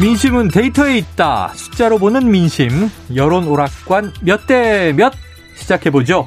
민심은 0.00 0.48
데이터에 0.48 0.98
있다. 0.98 1.48
숫자로 1.54 1.98
보는 1.98 2.30
민심. 2.30 2.68
여론 3.14 3.46
오락관 3.48 4.12
몇 4.22 4.46
대 4.46 4.92
몇 4.92 5.12
시작해보죠. 5.54 6.26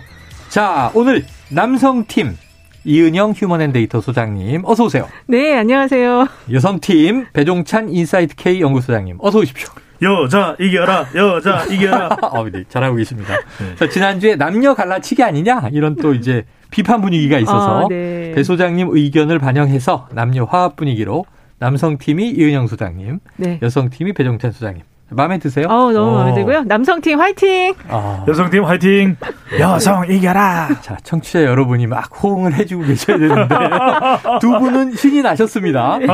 자, 0.50 0.92
오늘 0.95 1.23
남성팀 1.52 2.36
이은영 2.84 3.34
휴먼앤데이터 3.36 4.02
소장님 4.02 4.64
어서 4.66 4.86
오세요. 4.86 5.08
네, 5.28 5.55
안녕하세요. 5.55 6.28
여성팀 6.52 7.28
배종찬 7.34 7.90
인사이트 7.90 8.36
K 8.36 8.59
연구소장님 8.62 9.18
어서 9.20 9.38
오십시오. 9.40 9.70
여자 10.02 10.56
이겨라 10.59 11.08
여자 11.14 11.66
이겨라 11.66 12.08
어, 12.31 12.50
네, 12.50 12.64
잘하고 12.70 12.95
계십니다. 12.95 13.36
네. 13.59 13.76
자, 13.76 13.88
지난주에 13.88 14.36
남녀 14.36 14.73
갈라치기 14.73 15.22
아니냐 15.22 15.70
이런 15.73 15.95
또 15.98 16.16
이제 16.16 16.45
비판 16.72 17.02
분위기가 17.02 17.38
있어서 17.38 17.86
아, 17.86 17.88
네. 17.88 18.31
배 18.34 18.42
소장님 18.44 18.88
의견을 18.92 19.38
반영해서 19.38 20.08
남녀 20.14 20.45
화합 20.45 20.76
분위기로 20.76 21.26
남성팀이 21.59 22.31
이은영 22.31 22.68
소장님, 22.68 23.20
네. 23.38 23.59
여성팀이 23.62 24.13
배종찬 24.13 24.52
소장님. 24.52 24.84
마음에 25.12 25.39
드세요? 25.39 25.66
어, 25.67 25.92
너무 25.92 26.14
마음에 26.14 26.31
어. 26.31 26.36
들고요. 26.36 26.64
남성팀 26.64 27.20
화이팅! 27.20 27.73
아. 27.89 28.23
여성팀 28.28 28.64
화이팅! 28.64 29.17
여성 29.59 30.09
이겨라! 30.09 30.69
자, 30.81 30.97
청취자 31.03 31.44
여러분이 31.44 31.88
막 31.88 32.11
호응을 32.23 32.53
해주고 32.53 32.84
계셔야 32.84 33.17
되는데 33.17 33.56
두 34.39 34.52
분은 34.59 34.95
신이 34.95 35.23
나셨습니다. 35.23 35.97
네. 35.97 36.06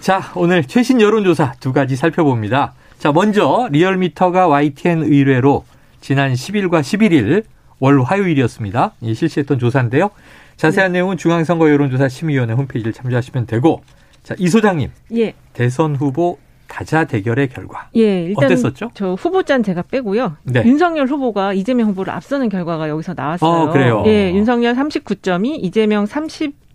자, 0.00 0.20
오늘 0.34 0.64
최신 0.64 1.00
여론조사 1.00 1.54
두 1.60 1.72
가지 1.72 1.94
살펴봅니다. 1.94 2.74
자, 2.98 3.12
먼저 3.12 3.68
리얼미터가 3.70 4.48
YTN 4.48 5.04
의뢰로 5.04 5.64
지난 6.00 6.32
10일과 6.32 6.80
11일 6.80 7.44
월 7.78 8.02
화요일이었습니다. 8.02 8.92
실시했던 9.14 9.58
조사인데요. 9.58 10.10
자세한 10.56 10.92
네. 10.92 10.98
내용은 10.98 11.16
중앙선거 11.16 11.70
여론조사 11.70 12.08
심의위원회 12.08 12.54
홈페이지를 12.54 12.92
참조하시면 12.92 13.46
되고 13.46 13.82
자, 14.24 14.34
이 14.38 14.48
소장님. 14.48 14.90
예. 15.16 15.34
대선 15.52 15.94
후보 15.94 16.38
다자 16.66 17.04
대결의 17.04 17.48
결과. 17.50 17.88
예, 17.94 18.24
일단 18.24 18.46
어땠었죠? 18.46 18.90
저 18.94 19.14
후보자는 19.14 19.62
제가 19.62 19.82
빼고요. 19.82 20.36
네. 20.44 20.64
윤석열 20.64 21.06
후보가 21.06 21.52
이재명 21.52 21.90
후보를 21.90 22.12
앞서는 22.12 22.48
결과가 22.48 22.88
여기서 22.88 23.14
나왔어요. 23.14 23.50
어, 23.50 23.70
그래요. 23.70 24.02
예, 24.06 24.32
윤석열 24.32 24.74
39점이 24.74 25.62
이재명 25.62 26.06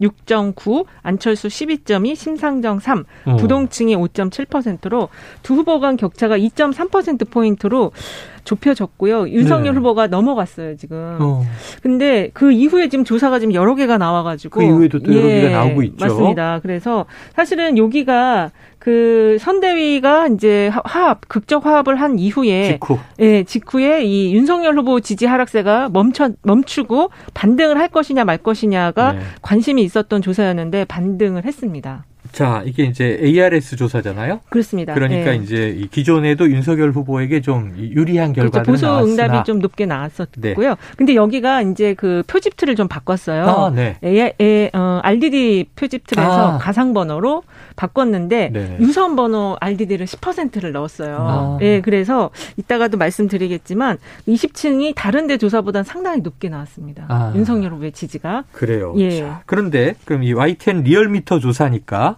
36.9, 0.02 0.86
안철수 1.02 1.48
12점이 1.48 2.16
심상정 2.16 2.80
3, 2.80 3.04
어. 3.26 3.36
부동층이 3.36 3.96
5.7%로 3.96 5.10
두 5.44 5.56
후보 5.56 5.80
간 5.80 5.98
격차가 5.98 6.38
2.3% 6.38 7.30
포인트로 7.30 7.92
좁혀졌고요. 8.44 9.30
윤석열 9.30 9.74
네. 9.74 9.78
후보가 9.78 10.08
넘어갔어요, 10.08 10.76
지금. 10.78 11.18
어. 11.20 11.44
근데 11.82 12.30
그 12.34 12.52
이후에 12.52 12.90
지금 12.90 13.06
조사가 13.06 13.40
지금 13.40 13.54
여러 13.54 13.76
개가 13.76 13.98
나와 13.98 14.24
가지고. 14.24 14.60
그 14.60 14.66
이후에도 14.66 15.00
또 15.00 15.14
여러 15.14 15.28
예, 15.28 15.42
개가 15.42 15.58
나오고 15.58 15.84
있죠. 15.84 16.06
맞습니다. 16.06 16.60
그래서 16.62 17.06
사실은 17.36 17.78
여기가 17.78 18.52
그 18.80 19.38
선대위가 19.42 20.30
이제 20.30 20.72
화합, 20.86 21.28
극적 21.28 21.66
화합을 21.66 21.98
한 21.98 22.18
이후에. 22.18 22.74
직후. 22.74 22.98
예, 23.20 23.44
직후에 23.44 24.04
이 24.06 24.34
윤석열 24.34 24.78
후보 24.78 25.00
지지 25.00 25.26
하락세가 25.26 25.90
멈춰, 25.90 26.32
멈추고 26.42 27.12
반등을 27.34 27.78
할 27.78 27.90
것이냐 27.90 28.24
말 28.24 28.38
것이냐가 28.38 29.14
네. 29.14 29.20
관심이 29.42 29.84
있었던 29.90 30.22
조사였는데 30.22 30.86
반등을 30.86 31.46
했습니다. 31.46 32.06
자, 32.32 32.62
이게 32.66 32.84
이제 32.84 33.20
ARS 33.22 33.76
조사잖아요. 33.76 34.42
그렇습니다. 34.50 34.94
그러니까 34.94 35.32
네. 35.32 35.38
이제 35.38 35.88
기존에도 35.92 36.50
윤석열 36.50 36.92
후보에게 36.92 37.42
좀 37.42 37.74
유리한 37.78 38.34
결과가 38.34 38.64
그렇죠. 38.64 38.88
보수 38.88 39.12
응답이 39.12 39.46
좀 39.46 39.60
높게 39.60 39.86
나왔었고요. 39.86 40.70
네. 40.70 40.76
근데 40.98 41.16
여기가 41.16 41.62
이제 41.64 41.94
그 41.96 42.24
표집 42.28 42.58
틀을 42.58 42.76
좀 42.76 42.88
바꿨어요. 42.88 43.44
아, 43.46 43.70
네. 43.72 43.98
A, 44.04 44.32
A, 44.40 44.70
어, 44.74 45.00
RDD 45.04 45.70
표집 45.76 46.08
틀에서 46.08 46.56
아. 46.56 46.58
가상 46.58 46.94
번호로 46.94 47.44
바꿨는데 47.76 48.50
네. 48.52 48.78
유선 48.80 49.16
번호 49.16 49.58
RDD를 49.60 50.06
10%를 50.06 50.72
넣었어요. 50.72 51.18
아. 51.20 51.58
예, 51.62 51.82
그래서 51.82 52.30
이따가도 52.58 52.98
말씀드리겠지만 52.98 53.98
20층이 54.28 54.94
다른 54.96 55.28
데 55.28 55.38
조사보다는 55.38 55.84
상당히 55.84 56.22
높게 56.22 56.50
나왔습니다. 56.50 57.06
아. 57.08 57.34
윤석열 57.36 57.74
후보의 57.74 57.92
지지가. 57.92 58.46
그래요. 58.52 58.94
예. 58.98 59.20
자, 59.20 59.42
그런데 59.46 59.96
그럼 60.06 60.24
이 60.24 60.34
YTN 60.34 60.84
리얼미터 60.84 61.40
조사니까 61.40 62.16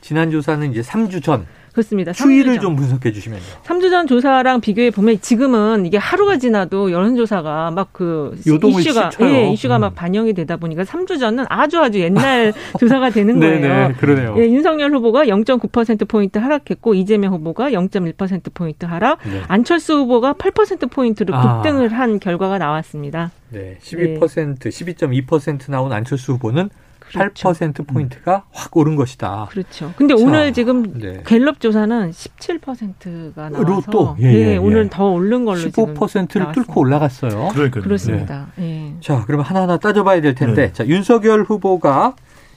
지난 0.00 0.30
조사는 0.30 0.70
이제 0.70 0.80
3주 0.80 1.22
전 1.22 1.46
그렇습니다. 1.72 2.12
추이를 2.12 2.58
좀 2.58 2.74
분석해 2.74 3.12
주시면요. 3.12 3.42
3주 3.64 3.90
전 3.90 4.06
조사랑 4.06 4.60
비교해 4.60 4.90
보면 4.90 5.20
지금은 5.20 5.86
이게 5.86 5.96
하루가 5.96 6.36
지나도 6.38 6.90
여론조사가 6.90 7.70
막 7.70 7.88
그 7.92 8.36
이슈가 8.44 9.10
예, 9.22 9.50
이슈가 9.50 9.78
음. 9.78 9.80
막 9.80 9.94
반영이 9.94 10.32
되다 10.32 10.56
보니까 10.56 10.84
3주 10.84 11.18
전은 11.18 11.46
아주 11.48 11.80
아주 11.80 11.98
옛날 11.98 12.52
조사가 12.78 13.10
되는 13.10 13.40
거예요. 13.40 13.60
네네, 13.60 13.94
그러네요. 13.94 14.36
예, 14.38 14.44
윤석열 14.44 14.92
후보가 14.92 15.24
0.9% 15.24 16.06
포인트 16.06 16.38
하락했고 16.38 16.94
이재명 16.94 17.32
후보가 17.32 17.70
0.1% 17.70 18.54
포인트 18.54 18.86
하락, 18.86 19.18
네. 19.24 19.42
안철수 19.48 19.94
후보가 19.94 20.34
8% 20.34 20.90
포인트로 20.92 21.34
아. 21.34 21.60
급등을 21.60 21.92
아. 21.92 21.98
한 21.98 22.20
결과가 22.20 22.58
나왔습니다. 22.58 23.32
네, 23.50 23.78
12% 23.82 24.58
네. 24.60 24.68
12.2% 24.68 25.70
나온 25.70 25.92
안철수 25.92 26.34
후보는 26.34 26.70
그렇죠. 27.08 27.50
8% 27.50 27.86
포인트가 27.86 28.36
음. 28.36 28.50
확 28.52 28.76
오른 28.76 28.96
것이다. 28.96 29.48
그렇죠. 29.50 29.92
근데 29.96 30.14
자, 30.14 30.22
오늘 30.22 30.52
지금 30.52 30.98
네. 30.98 31.22
갤럽 31.26 31.60
조사는 31.60 32.10
17%가 32.10 33.48
나와서 33.48 33.90
또 33.90 34.16
예, 34.20 34.24
예, 34.24 34.52
예. 34.52 34.56
오늘 34.56 34.88
더 34.88 35.10
오른 35.10 35.44
걸로 35.44 35.58
15%를 35.58 36.52
뚫고 36.52 36.80
올라갔어요. 36.80 37.48
그러니까요. 37.52 37.82
그렇습니다. 37.82 38.48
네. 38.56 38.94
예. 38.96 39.00
자, 39.00 39.24
그럼 39.24 39.40
하나하나 39.40 39.78
따져봐야 39.78 40.20
될 40.20 40.34
텐데, 40.34 40.66
네. 40.68 40.72
자 40.72 40.86
윤석열 40.86 41.42
후보가 41.42 42.14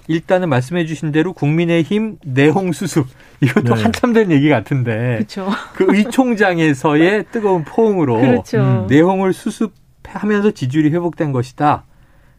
일단은 0.08 0.50
말씀해 0.50 0.86
주신 0.86 1.12
대로 1.12 1.34
국민의힘 1.34 2.18
내홍 2.26 2.74
수습 2.74 3.08
이것도 3.42 3.76
네. 3.76 3.82
한참 3.84 4.14
된 4.14 4.32
얘기 4.32 4.50
같은데 4.50 5.16
그렇죠. 5.18 5.48
그 5.74 5.86
의총장에서의 5.90 7.26
뜨거운 7.32 7.64
포옹으로 7.64 8.20
그렇죠. 8.20 8.60
음, 8.60 8.88
내홍을 8.88 9.34
수습하면서 9.34 10.52
지지율이 10.52 10.90
회복된 10.90 11.32
것이다. 11.32 11.86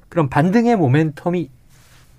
그럼 0.08 0.28
반등의 0.28 0.76
모멘텀이 0.76 1.48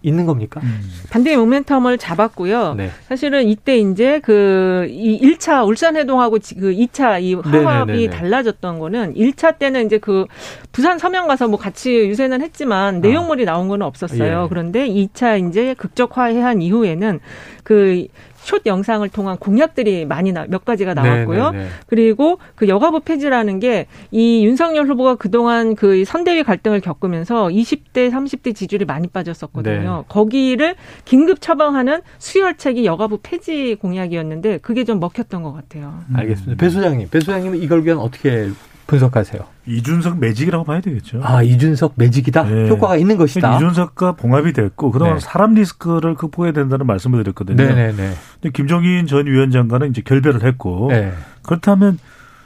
있는 0.03 0.25
겁니까? 0.25 0.59
음. 0.63 0.81
반대의 1.09 1.37
모멘텀을 1.37 1.97
잡았고요. 1.99 2.75
네. 2.75 2.91
사실은 3.07 3.47
이때 3.47 3.77
이제 3.77 4.19
그 4.19 4.83
이 4.89 5.19
1차 5.21 5.65
울산 5.67 5.95
해동하고 5.95 6.37
그 6.59 6.71
2차 6.73 7.21
이 7.21 7.33
화합이 7.35 7.91
네네네네. 7.91 8.09
달라졌던 8.09 8.79
거는 8.79 9.15
1차 9.15 9.57
때는 9.57 9.85
이제 9.85 9.97
그 9.97 10.25
부산 10.71 10.97
서명 10.97 11.27
가서 11.27 11.47
뭐 11.47 11.57
같이 11.57 11.91
유세는 11.91 12.41
했지만 12.41 13.01
내용물이 13.01 13.45
나온 13.45 13.67
건 13.67 13.81
없었어요. 13.81 14.43
예. 14.43 14.49
그런데 14.49 14.87
2차 14.87 15.49
이제 15.49 15.73
극적화해한 15.75 16.61
이후에는 16.61 17.19
그 17.63 18.07
숏 18.43 18.65
영상을 18.65 19.07
통한 19.09 19.37
공약들이 19.37 20.05
많이 20.05 20.31
나, 20.31 20.45
몇 20.47 20.65
가지가 20.65 20.93
나왔고요. 20.93 21.51
네네네. 21.51 21.57
네, 21.57 21.63
네. 21.63 21.69
그리고 21.87 22.39
그 22.55 22.67
여가부 22.67 23.01
폐지라는 23.01 23.59
게 23.59 23.87
이 24.11 24.45
윤석열 24.45 24.87
후보가 24.87 25.15
그동안 25.15 25.75
그 25.75 26.05
선대위 26.05 26.43
갈등을 26.43 26.81
겪으면서 26.81 27.47
20대, 27.47 28.11
30대 28.11 28.55
지지율이 28.55 28.85
많이 28.85 29.07
빠졌었거든요. 29.07 29.97
네. 29.97 30.03
거기를 30.07 30.75
긴급 31.05 31.41
처방하는 31.41 32.01
수혈책이 32.19 32.85
여가부 32.85 33.19
폐지 33.23 33.75
공약이었는데 33.79 34.59
그게 34.59 34.83
좀 34.83 34.99
먹혔던 34.99 35.43
것 35.43 35.53
같아요. 35.53 36.03
알겠습니다. 36.13 36.63
배 36.63 36.69
소장님, 36.69 37.09
배 37.09 37.19
소장님은 37.19 37.61
이걸 37.61 37.83
위한 37.83 37.99
어떻게 37.99 38.49
분석하세요? 38.87 39.41
이준석 39.65 40.19
매직이라고 40.19 40.65
봐야 40.65 40.81
되겠죠. 40.81 41.21
아, 41.23 41.41
이준석 41.41 41.93
매직이다? 41.95 42.43
네. 42.43 42.69
효과가 42.69 42.97
있는 42.97 43.17
것이다. 43.17 43.55
이준석과 43.55 44.13
봉합이 44.13 44.53
됐고, 44.53 44.91
그동안 44.91 45.15
네. 45.15 45.19
사람 45.19 45.53
리스크를 45.53 46.15
극복해야 46.15 46.51
된다는 46.51 46.85
말씀을 46.85 47.23
드렸거든요. 47.23 47.63
네네네. 47.63 47.93
근데 47.95 48.49
김종인 48.53 49.07
전 49.07 49.25
위원장과는 49.27 49.89
이제 49.89 50.01
결별을 50.01 50.43
했고, 50.43 50.87
네. 50.89 51.13
그렇다면 51.43 51.97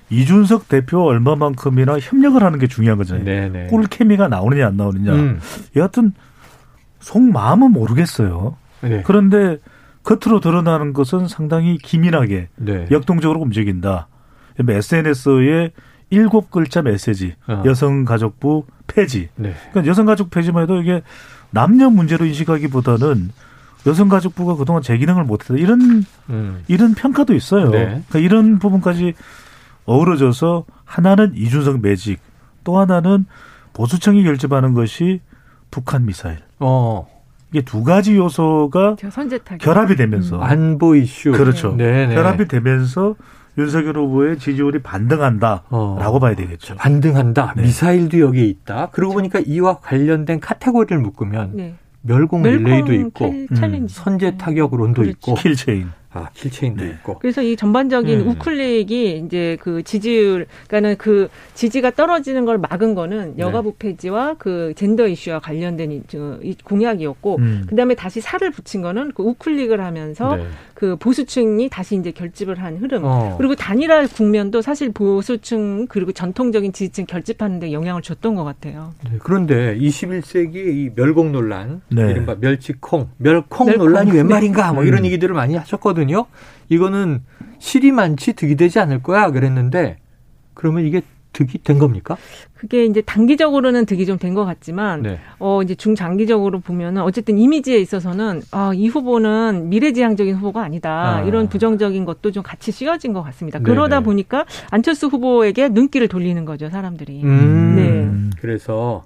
이준석 0.09 0.69
대표 0.69 1.03
얼마만큼이나 1.03 1.99
협력을 1.99 2.41
하는 2.41 2.59
게 2.59 2.67
중요한 2.67 2.97
거잖아요. 2.97 3.25
네네. 3.25 3.67
꿀 3.67 3.85
케미가 3.87 4.27
나오느냐 4.27 4.67
안 4.67 4.77
나오느냐. 4.77 5.13
음. 5.13 5.39
여하튼 5.75 6.13
속마음은 6.99 7.71
모르겠어요. 7.71 8.55
네. 8.81 9.03
그런데 9.05 9.57
겉으로 10.03 10.39
드러나는 10.39 10.93
것은 10.93 11.27
상당히 11.27 11.77
기민하게 11.77 12.47
네. 12.55 12.87
역동적으로 12.91 13.41
움직인다. 13.41 14.07
SNS에 14.59 15.71
일곱 16.09 16.51
글자 16.51 16.81
메시지 16.81 17.35
어. 17.47 17.63
여성가족부 17.65 18.65
폐지. 18.87 19.29
네. 19.35 19.53
그러니까 19.71 19.89
여성가족 19.89 20.29
폐지만 20.31 20.63
해도 20.63 20.81
이게 20.81 21.01
남녀 21.49 21.89
문제로 21.89 22.25
인식하기보다는 22.25 23.31
여성가족부가 23.85 24.55
그동안 24.55 24.81
제 24.81 24.97
기능을 24.97 25.23
못했다 25.23 25.55
이런 25.55 26.03
음. 26.29 26.63
이런 26.67 26.93
평가도 26.93 27.33
있어요. 27.33 27.69
네. 27.69 27.85
그러니까 27.85 28.19
이런 28.19 28.59
부분까지 28.59 29.13
어우러져서 29.85 30.65
하나는 30.83 31.33
이준석 31.35 31.81
매직, 31.81 32.19
또 32.63 32.77
하나는 32.77 33.25
보수층이 33.73 34.23
결집하는 34.23 34.73
것이 34.73 35.21
북한 35.71 36.05
미사일. 36.05 36.39
어. 36.59 37.07
이게 37.51 37.61
두 37.61 37.83
가지 37.83 38.17
요소가 38.17 38.97
결합이 39.59 39.95
되면서 39.95 40.35
음. 40.35 40.43
안보 40.43 40.95
이슈 40.95 41.31
그렇죠. 41.31 41.75
네네. 41.77 42.13
결합이 42.13 42.47
되면서 42.49 43.15
윤석열 43.57 43.97
후보의 43.97 44.37
지지율이 44.37 44.81
반등한다라고 44.83 45.65
어. 45.69 46.19
봐야 46.19 46.35
되겠죠. 46.35 46.75
반등한다. 46.75 47.53
네. 47.55 47.63
미사일도 47.63 48.19
여기에 48.19 48.45
있다. 48.45 48.89
그러고 48.91 49.15
보니까 49.15 49.39
이와 49.39 49.79
관련된 49.79 50.39
카테고리를 50.39 50.99
묶으면 50.99 51.51
네. 51.55 51.75
멸공, 52.01 52.43
릴레이도 52.43 52.93
있고 52.93 53.25
음. 53.25 53.87
선제 53.89 54.37
타격론도 54.37 55.01
그렇죠. 55.01 55.09
있고 55.09 55.33
킬체인 55.35 55.89
아, 56.17 56.29
킬체인도 56.33 56.83
네. 56.83 56.89
있고. 56.91 57.19
그래서 57.19 57.41
이 57.41 57.55
전반적인 57.55 58.21
음. 58.21 58.29
우클릭이 58.29 59.23
이제 59.25 59.57
그 59.61 59.83
지지율, 59.83 60.47
그러니까는 60.67 60.97
그 60.97 61.29
지지가 61.53 61.91
떨어지는 61.91 62.45
걸 62.45 62.57
막은 62.57 62.95
거는 62.95 63.35
네. 63.35 63.43
여가부 63.43 63.75
폐지와 63.77 64.35
그 64.37 64.73
젠더 64.75 65.07
이슈와 65.07 65.39
관련된 65.39 65.91
이, 65.91 66.01
이 66.43 66.55
공약이었고, 66.63 67.37
음. 67.37 67.65
그 67.67 67.75
다음에 67.75 67.95
다시 67.95 68.21
살을 68.21 68.51
붙인 68.51 68.81
거는 68.81 69.11
그 69.13 69.23
우클릭을 69.23 69.83
하면서 69.83 70.35
네. 70.35 70.45
그 70.73 70.95
보수층이 70.95 71.69
다시 71.69 71.95
이제 71.95 72.11
결집을 72.11 72.61
한 72.61 72.77
흐름. 72.77 73.01
어. 73.03 73.35
그리고 73.37 73.55
단일화 73.55 74.05
국면도 74.07 74.61
사실 74.61 74.91
보수층 74.91 75.87
그리고 75.87 76.11
전통적인 76.11 76.71
지지층 76.71 77.07
결집하는 77.07 77.59
데 77.59 77.71
영향을 77.71 78.03
줬던 78.03 78.35
것 78.35 78.43
같아요. 78.43 78.93
네. 79.03 79.17
그런데 79.23 79.75
21세기 79.75 80.55
이 80.55 80.91
멸공 80.95 81.31
논란, 81.31 81.81
네. 81.89 82.11
이른바 82.11 82.35
멸치콩, 82.39 83.09
멸콩, 83.17 83.65
멸콩 83.65 83.85
논란이 83.85 84.11
웬 84.11 84.27
말인가 84.27 84.71
뭐 84.73 84.83
이런 84.83 84.99
음. 84.99 85.05
얘기들을 85.05 85.33
많이 85.33 85.55
하셨거든요. 85.55 86.06
했거든요. 86.07 86.25
이거는 86.69 87.21
실이 87.59 87.91
많지 87.91 88.33
득이 88.33 88.55
되지 88.55 88.79
않을 88.79 89.03
거야 89.03 89.31
그랬는데 89.31 89.97
그러면 90.53 90.85
이게 90.85 91.01
득이 91.33 91.59
된 91.59 91.77
겁니까? 91.77 92.17
그게 92.55 92.85
이제 92.85 93.01
단기적으로는 93.01 93.85
득이 93.85 94.07
좀 94.07 94.17
된 94.17 94.33
것 94.33 94.43
같지만 94.45 95.03
네. 95.03 95.19
어 95.37 95.61
이제 95.61 95.75
중장기적으로 95.75 96.59
보면은 96.61 97.03
어쨌든 97.03 97.37
이미지에 97.37 97.77
있어서는 97.77 98.41
아, 98.51 98.71
이 98.73 98.87
후보는 98.87 99.69
미래지향적인 99.69 100.35
후보가 100.35 100.63
아니다. 100.63 101.17
아. 101.17 101.21
이런 101.21 101.47
부정적인 101.47 102.05
것도 102.05 102.31
좀 102.31 102.41
같이 102.41 102.71
씌워진 102.71 103.13
것 103.13 103.21
같습니다. 103.21 103.59
네네. 103.59 103.69
그러다 103.69 103.99
보니까 103.99 104.45
안철수 104.71 105.07
후보에게 105.07 105.69
눈길을 105.69 106.07
돌리는 106.07 106.43
거죠, 106.45 106.69
사람들이. 106.69 107.21
음. 107.23 107.75
네. 107.75 108.37
그래서 108.41 109.03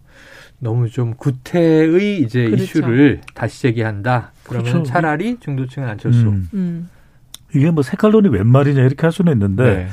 너무 0.62 0.88
좀 0.90 1.16
구태의 1.16 2.22
이제 2.22 2.46
그렇죠. 2.46 2.64
이슈를 2.64 3.22
다시 3.34 3.64
제기한다. 3.64 4.32
그러면 4.44 4.72
그렇죠. 4.72 4.84
차라리 4.84 5.38
중도층은 5.40 5.90
안철수. 5.90 6.22
음. 6.22 6.50
음. 6.54 6.90
이게 7.54 7.72
뭐 7.72 7.84
색깔론이 7.84 8.30
웬 8.30 8.48
말이냐 8.48 8.82
이렇게 8.82 9.02
할 9.02 9.12
수는 9.12 9.34
있는데 9.34 9.64
네. 9.64 9.88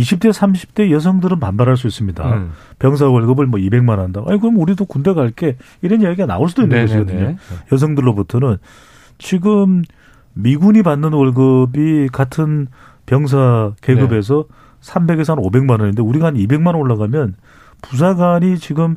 20대 0.00 0.30
30대 0.30 0.90
여성들은 0.90 1.40
반발할 1.40 1.78
수 1.78 1.86
있습니다. 1.86 2.30
음. 2.30 2.52
병사 2.78 3.08
월급을 3.08 3.46
뭐 3.46 3.58
200만 3.58 3.96
한다. 3.96 4.22
아니 4.26 4.38
그럼 4.38 4.58
우리도 4.58 4.84
군대 4.84 5.14
갈게 5.14 5.56
이런 5.80 6.02
이야기가 6.02 6.26
나올 6.26 6.50
수도 6.50 6.62
있는 6.62 6.84
네네네. 6.84 7.04
것이거든요. 7.04 7.36
여성들로부터는 7.72 8.58
지금 9.16 9.82
미군이 10.34 10.82
받는 10.82 11.14
월급이 11.14 12.10
같은 12.12 12.68
병사 13.06 13.72
계급에서 13.80 14.44
네. 14.46 14.92
300에서 14.92 15.36
한 15.36 15.38
500만 15.38 15.80
원인데 15.80 16.02
우리가 16.02 16.26
한 16.26 16.34
200만 16.34 16.66
원 16.66 16.76
올라가면 16.76 17.34
부사관이 17.80 18.58
지금 18.58 18.96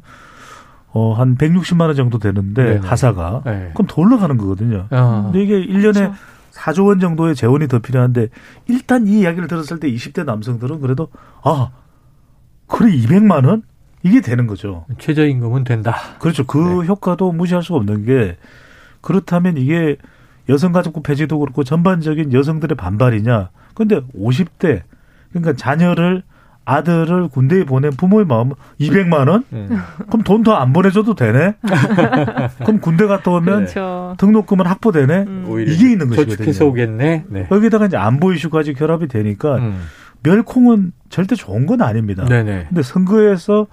어, 0.92 1.14
한 1.14 1.38
160만 1.38 1.82
원 1.82 1.96
정도 1.96 2.18
되는데 2.18 2.64
네네. 2.64 2.88
하사가 2.88 3.44
네. 3.46 3.72
그럼 3.74 3.88
더 3.88 4.02
올라가는 4.02 4.36
거거든요. 4.38 4.88
아. 4.90 5.24
근데 5.26 5.44
이게 5.44 5.56
1년에 5.66 5.94
그렇죠. 5.94 6.14
4조 6.52 6.88
원 6.88 7.00
정도의 7.00 7.36
재원이 7.36 7.68
더 7.68 7.80
필요한데 7.80 8.30
일단 8.68 9.08
이 9.08 9.22
이야기를 9.22 9.48
들었을 9.48 9.80
때 9.80 9.90
20대 9.92 10.26
남성들은 10.26 10.82
그래도 10.82 11.10
아, 11.44 11.70
그래 12.68 12.92
200만 12.92 13.46
원? 13.46 13.64
이게 14.02 14.22
되는 14.22 14.48
거죠. 14.48 14.86
최저임금은 14.98 15.66
된다. 15.66 15.96
그렇죠. 16.20 16.46
그 16.46 16.58
네. 16.58 16.88
효과도 16.88 17.32
무시할 17.32 17.64
수가 17.64 17.78
없는 17.80 18.06
게 18.06 18.38
그렇다면 19.02 19.58
이게 19.58 19.98
여성가족부 20.48 21.04
폐지도 21.04 21.38
그렇고 21.40 21.64
전반적인 21.64 22.34
여성들의 22.34 22.76
반발이냐. 22.76 23.50
근데 23.76 24.02
50대 24.18 24.82
그러니까 25.30 25.54
자녀를 25.54 26.24
아들을 26.70 27.28
군대에 27.30 27.64
보낸 27.66 27.92
부모의 27.92 28.26
마음은 28.26 28.54
200만 28.80 29.28
원? 29.30 29.44
음. 29.54 29.70
그럼 30.08 30.24
돈 30.24 30.44
더 30.44 30.54
안 30.56 30.72
보내줘도 30.74 31.16
되네? 31.16 31.56
그럼 32.64 32.80
군대 32.80 33.06
갔다 33.08 33.32
오면 33.32 33.56
그렇죠. 33.66 34.16
등록금은 34.18 34.66
확보되네? 34.66 35.18
음. 35.28 35.66
이게 35.68 35.92
있는 35.92 36.08
것이거든요. 36.10 36.36
저축해서 36.36 36.66
오겠네. 36.66 37.26
네. 37.28 37.48
여기다가 37.52 37.86
이제 37.88 37.98
안보 37.98 38.32
이슈까지 38.34 38.74
결합이 38.74 39.08
되니까 39.08 39.56
음. 39.58 39.82
멸콩은 40.24 40.92
절대 41.10 41.36
좋은 41.36 41.66
건 41.66 41.82
아닙니다. 41.82 42.26
네네. 42.26 42.66
근데 42.70 42.82
선거에서 42.84 43.68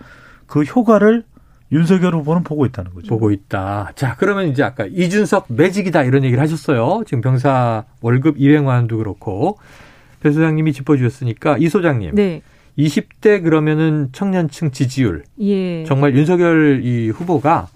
그 0.46 0.62
효과를 0.62 1.25
윤석열 1.72 2.14
후보는 2.14 2.44
보고 2.44 2.64
있다는 2.64 2.94
거죠. 2.94 3.08
보고 3.08 3.32
있다. 3.32 3.90
자, 3.96 4.14
그러면 4.16 4.46
이제 4.46 4.62
아까 4.62 4.87
이준석 4.87 5.46
매직이다 5.48 6.04
이런 6.04 6.22
얘기를 6.22 6.40
하셨어요. 6.40 7.02
지금 7.06 7.20
병사 7.20 7.84
월급 8.00 8.37
200만 8.38 8.66
원도 8.66 8.98
그렇고 8.98 9.58
배 10.20 10.31
소장님이 10.31 10.72
짚어주셨으니까 10.72 11.56
이 11.58 11.69
소장님. 11.69 12.14
네. 12.14 12.43
20대 12.78 13.43
그러면은 13.43 14.11
청년층 14.12 14.70
지지율. 14.70 15.25
예. 15.40 15.84
정말 15.84 16.14
윤석열 16.14 16.82
이 16.84 17.11
후보가 17.11 17.69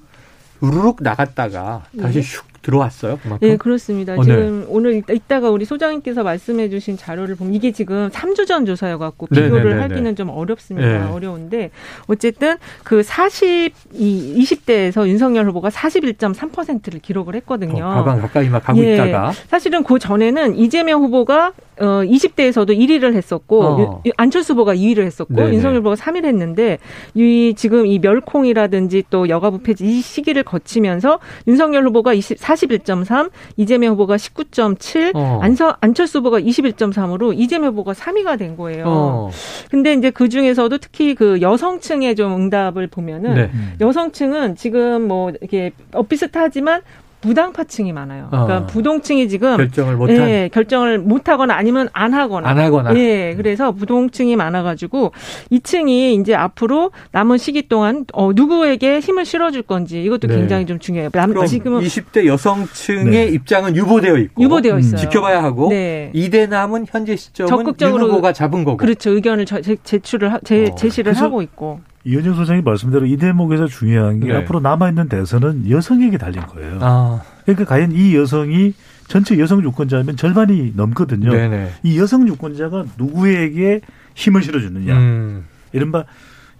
우르륵 0.61 0.99
나갔다가 1.02 1.85
다시 2.00 2.19
예. 2.19 2.23
슉 2.23 2.50
들어왔어요. 2.62 3.19
그만큼? 3.23 3.49
네, 3.49 3.57
그렇습니다. 3.57 4.15
어, 4.15 4.23
지금 4.23 4.61
네. 4.61 4.67
오늘 4.69 5.03
이따가 5.11 5.51
우리 5.51 5.65
소장님께서 5.65 6.23
말씀해 6.23 6.69
주신 6.69 6.97
자료를 6.97 7.37
보면 7.37 7.55
이게 7.55 7.73
지금 7.73 8.09
3주 8.11 8.47
전 8.47 8.67
조사여 8.67 8.99
갖고 8.99 9.27
네, 9.31 9.43
비교를 9.43 9.65
네네네네. 9.65 9.77
네. 9.77 9.95
하기는 9.95 10.17
좀 10.17 10.29
어렵습니다. 10.29 10.87
네. 10.87 11.12
어려운데 11.12 11.71
어쨌든 12.07 12.57
그 12.85 13.03
40, 13.03 13.73
이 13.95 14.45
20대에서 14.45 15.07
윤석열 15.07 15.47
후보가 15.49 15.71
41.3%를 15.71 17.01
기록을 17.01 17.35
했거든요. 17.37 17.85
어, 17.85 17.95
가방 17.95 18.21
가까이 18.21 18.49
막 18.49 18.63
가고 18.63 18.83
예. 18.85 18.95
있다가 18.95 19.33
사실은 19.49 19.83
그 19.83 19.99
전에는 19.99 20.56
이재명 20.56 21.03
후보가 21.03 21.53
어 21.81 22.03
20대에서도 22.05 22.77
1위를 22.79 23.15
했었고 23.15 23.65
어. 23.65 24.03
안철수 24.19 24.53
후보가 24.53 24.75
2위를 24.75 25.01
했었고 25.05 25.35
네네. 25.35 25.55
윤석열 25.55 25.79
후보가 25.79 25.97
3위를 25.97 26.27
했는데 26.27 26.79
이 27.15 27.55
지금 27.56 27.87
이 27.87 27.99
멸콩이라든지 27.99 29.05
또 29.09 29.31
여가부 29.31 29.61
폐지 29.61 29.87
이 29.87 30.03
시기를 30.03 30.43
거치면서 30.43 31.21
윤석열 31.49 31.87
후보가 31.87 32.13
20, 32.13 32.39
41.3, 32.55 33.31
이재명 33.56 33.93
후보가 33.93 34.17
19.7, 34.17 35.12
어. 35.14 35.41
안서, 35.43 35.76
안철수 35.81 36.19
후보가 36.19 36.41
21.3으로 36.41 37.32
이재명 37.36 37.70
후보가 37.70 37.93
3위가 37.93 38.39
된 38.39 38.56
거예요. 38.56 38.84
어. 38.86 39.31
근데 39.70 39.94
이제 39.94 40.10
그 40.10 40.29
중에서도 40.29 40.79
특히 40.79 41.15
그 41.15 41.41
여성층의 41.41 42.17
좀 42.17 42.34
응답을 42.34 42.86
보면은 42.89 43.34
네. 43.34 43.51
여성층은 43.81 44.56
지금 44.56 45.08
뭐 45.08 45.31
이렇게 45.31 45.72
어 45.93 46.03
비슷하지만 46.03 46.82
부당파층이 47.20 47.93
많아요. 47.93 48.29
그러니까 48.31 48.56
어. 48.58 48.67
부동층이 48.67 49.29
지금 49.29 49.56
결정을 49.56 49.96
못 49.96 50.10
예, 50.10 50.48
결정을 50.53 50.98
못 50.98 51.29
하거나 51.29 51.55
아니면 51.55 51.89
안 51.93 52.15
하거나 52.15 52.48
안 52.48 52.58
하거나 52.58 52.96
예, 52.96 53.34
그래서 53.36 53.72
부동층이 53.72 54.36
많아 54.36 54.62
가지고 54.62 55.12
2층이 55.53 56.20
이제 56.20 56.34
앞으로 56.34 56.93
남은 57.12 57.39
시기 57.39 57.69
동안 57.69 58.06
어 58.12 58.32
누구에게 58.32 59.00
힘을 59.00 59.24
실어 59.24 59.50
줄 59.50 59.62
건지 59.62 60.03
이것도 60.03 60.29
네. 60.29 60.36
굉장히 60.36 60.67
좀 60.67 60.79
중요해요. 60.79 61.10
남, 61.12 61.34
지금은 61.46 61.82
20대 61.82 62.27
여성층의 62.27 63.10
네. 63.10 63.24
입장은 63.27 63.77
유보되어 63.77 64.17
있고 64.17 64.43
유보되어 64.43 64.79
있어요. 64.79 65.00
지켜봐야 65.00 65.43
하고 65.43 65.69
네. 65.69 66.10
이대남은 66.15 66.86
현재 66.89 67.17
시점은 67.17 67.48
적극적으로 67.48 68.05
윤 68.05 68.10
후보가 68.10 68.32
잡은 68.32 68.65
거고 68.65 68.79
그렇죠. 68.79 69.10
의견을 69.10 69.44
제, 69.44 69.77
제출을 69.82 70.41
제, 70.44 70.69
어. 70.70 70.74
제시를 70.74 71.12
하고 71.15 71.43
있고 71.43 71.81
이현정 72.05 72.35
소장이 72.35 72.63
말씀대로 72.63 73.07
이 73.07 73.17
대목에서 73.17 73.67
중요한 73.67 74.21
게 74.21 74.29
네. 74.29 74.37
앞으로 74.37 74.61
남아있는 74.61 75.09
대선은 75.09 75.71
여성에게 75.71 76.17
달린 76.19 76.47
거예요. 76.47 76.79
아. 76.81 77.23
그러니까 77.45 77.65
과연 77.67 77.93
이 77.93 78.17
여성이 78.17 78.73
전체 79.07 79.39
여성 79.39 79.63
유권자면 79.63 80.17
절반이 80.17 80.73
넘거든요. 80.77 81.31
네네. 81.31 81.73
이 81.83 81.99
여성 81.99 82.27
유권자가 82.27 82.87
누구에게 82.97 83.81
힘을 84.15 84.43
실어주느냐. 84.43 84.97
음. 84.97 85.45
이른바 85.73 86.05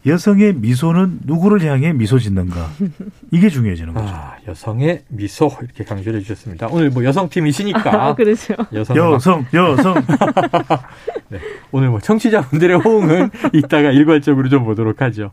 여성의 0.07 0.55
미소는 0.55 1.21
누구를 1.25 1.63
향해 1.63 1.93
미소 1.93 2.19
짓는가 2.19 2.71
이게 3.31 3.49
중요해지는 3.51 3.93
거죠. 3.93 4.07
아, 4.09 4.37
여성의 4.49 5.03
미소 5.09 5.51
이렇게 5.63 5.85
강조해 5.85 6.19
주셨습니다. 6.21 6.69
오늘 6.71 6.91
뭐 6.91 7.05
여성팀이시니까 7.05 7.93
아, 8.09 8.15
그렇죠. 8.15 8.55
여성 8.73 8.97
여성 8.97 9.47
여성 9.53 9.95
네, 11.29 11.39
오늘 11.71 11.91
뭐 11.91 12.01
청취자분들의 12.01 12.79
호응은 12.79 13.31
이따가 13.53 13.91
일괄적으로 13.91 14.49
좀 14.49 14.65
보도록 14.65 15.03
하죠. 15.03 15.33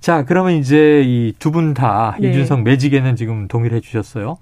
자, 0.00 0.24
그러면 0.24 0.54
이제 0.54 1.02
이 1.04 1.34
두 1.38 1.50
분다 1.50 2.16
네. 2.20 2.30
이준석 2.30 2.62
매직에는 2.62 3.16
지금 3.16 3.48
동의를 3.48 3.76
해주셨어요. 3.78 4.38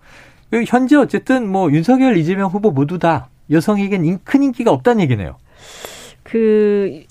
그 0.51 0.65
현재 0.67 0.97
어쨌든 0.97 1.49
뭐 1.49 1.71
윤석열, 1.73 2.17
이재명 2.17 2.49
후보 2.51 2.71
모두 2.71 2.99
다 2.99 3.29
여성에겐 3.51 4.21
큰 4.25 4.43
인기가 4.45 4.71
없다는 4.71 5.03
얘기네요. 5.03 5.37
그 6.23 7.03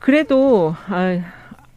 그래도 0.00 0.74
아, 0.88 1.20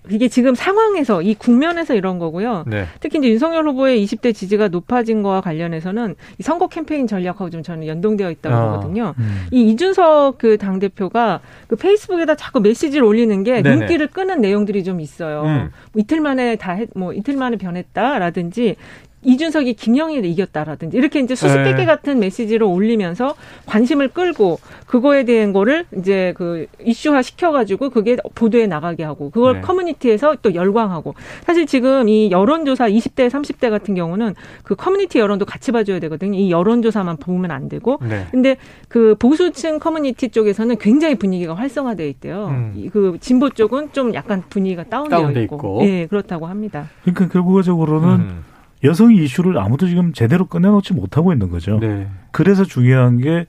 이게 0.10 0.28
지금 0.28 0.56
상황에서 0.56 1.22
이 1.22 1.34
국면에서 1.36 1.96
이런 1.96 2.20
거고요. 2.20 2.64
네. 2.68 2.86
특히 3.00 3.20
이제 3.20 3.30
윤석열 3.30 3.68
후보의 3.68 4.04
20대 4.06 4.34
지지가 4.34 4.68
높아진 4.70 5.24
거와 5.24 5.42
관련해서는 5.42 6.16
이 6.40 6.44
선거 6.44 6.68
캠페인 6.68 7.08
전략하고 7.08 7.50
좀 7.50 7.64
저는 7.64 7.88
연동되어 7.88 8.32
있다고 8.32 8.56
아, 8.56 8.72
보거든요. 8.72 9.14
음. 9.18 9.48
이 9.52 9.70
이준석 9.72 10.38
그 10.38 10.58
당 10.58 10.80
대표가 10.80 11.42
그 11.68 11.76
페이스북에다 11.76 12.36
자꾸 12.36 12.60
메시지를 12.60 13.04
올리는 13.06 13.44
게 13.44 13.62
네네. 13.62 13.76
눈길을 13.76 14.08
끄는 14.08 14.42
내용들이 14.42 14.84
좀 14.84 15.00
있어요. 15.02 15.44
음. 15.44 15.70
뭐 15.92 16.02
이틀 16.02 16.20
만에 16.22 16.56
다 16.56 16.78
뭐 16.96 17.14
이틀 17.14 17.36
만에 17.36 17.58
변했다라든지 17.58 18.76
이준석이 19.26 19.74
김영희를 19.74 20.30
이겼다라든지 20.30 20.98
이렇게 20.98 21.20
이제 21.20 21.36
수수께끼 21.36 21.76
네. 21.78 21.86
같은 21.86 22.20
메시지를 22.20 22.66
올리면서 22.66 23.36
관심을 23.66 24.10
끌고 24.10 24.60
그거에 24.86 25.24
대한 25.24 25.52
거를 25.52 25.86
이제 25.98 26.34
그 26.38 26.68
이슈화 26.84 27.22
시켜가지고 27.22 27.90
그게 27.90 28.18
보도에 28.36 28.68
나가게 28.68 29.04
하고 29.04 29.32
그걸 29.32 29.56
네. 29.56 29.62
커뮤니티에서 29.62 30.36
또 30.42 30.54
열광하고 30.54 31.16
사실 31.44 31.66
지금 31.66 32.08
이 32.08 32.32
여론조사 32.32 32.88
20대 32.90 33.30
30대 33.30 33.70
같은 33.70 33.96
경우는 33.96 34.36
그 34.64 34.76
커뮤니티 34.76 35.20
여론도 35.20 35.46
같이 35.46 35.72
봐줘야 35.72 36.00
되거든요. 36.00 36.38
이 36.38 36.52
여론조사만 36.52 37.18
보면 37.18 37.52
안 37.52 37.68
되고 37.68 38.00
네. 38.02 38.28
근데 38.32 38.58
그 38.88 39.16
보수층 39.18 39.80
커뮤니티 39.80 40.30
쪽에서는 40.30 40.78
굉장히 40.78 41.16
분위기가 41.16 41.56
활성화돼 41.56 42.08
있대요. 42.10 42.48
음. 42.50 42.90
그 42.94 43.18
진보 43.20 43.50
쪽은 43.50 43.92
좀 43.92 44.14
약간 44.14 44.44
분위기가 44.50 44.84
다운되어 44.84 45.20
다운돼 45.20 45.44
있고, 45.44 45.56
있고. 45.56 45.82
예 45.84 46.06
그렇다고 46.08 46.46
합니다. 46.46 46.90
그러니까 47.04 47.28
결국적으로는 47.30 48.10
음. 48.10 48.44
여성 48.86 49.14
이슈를 49.14 49.58
아무도 49.58 49.88
지금 49.88 50.14
제대로 50.14 50.46
꺼내놓지 50.46 50.94
못하고 50.94 51.34
있는 51.34 51.50
거죠. 51.50 51.80
네. 51.80 52.08
그래서 52.32 52.64
중요한 52.64 53.18
게 53.18 53.46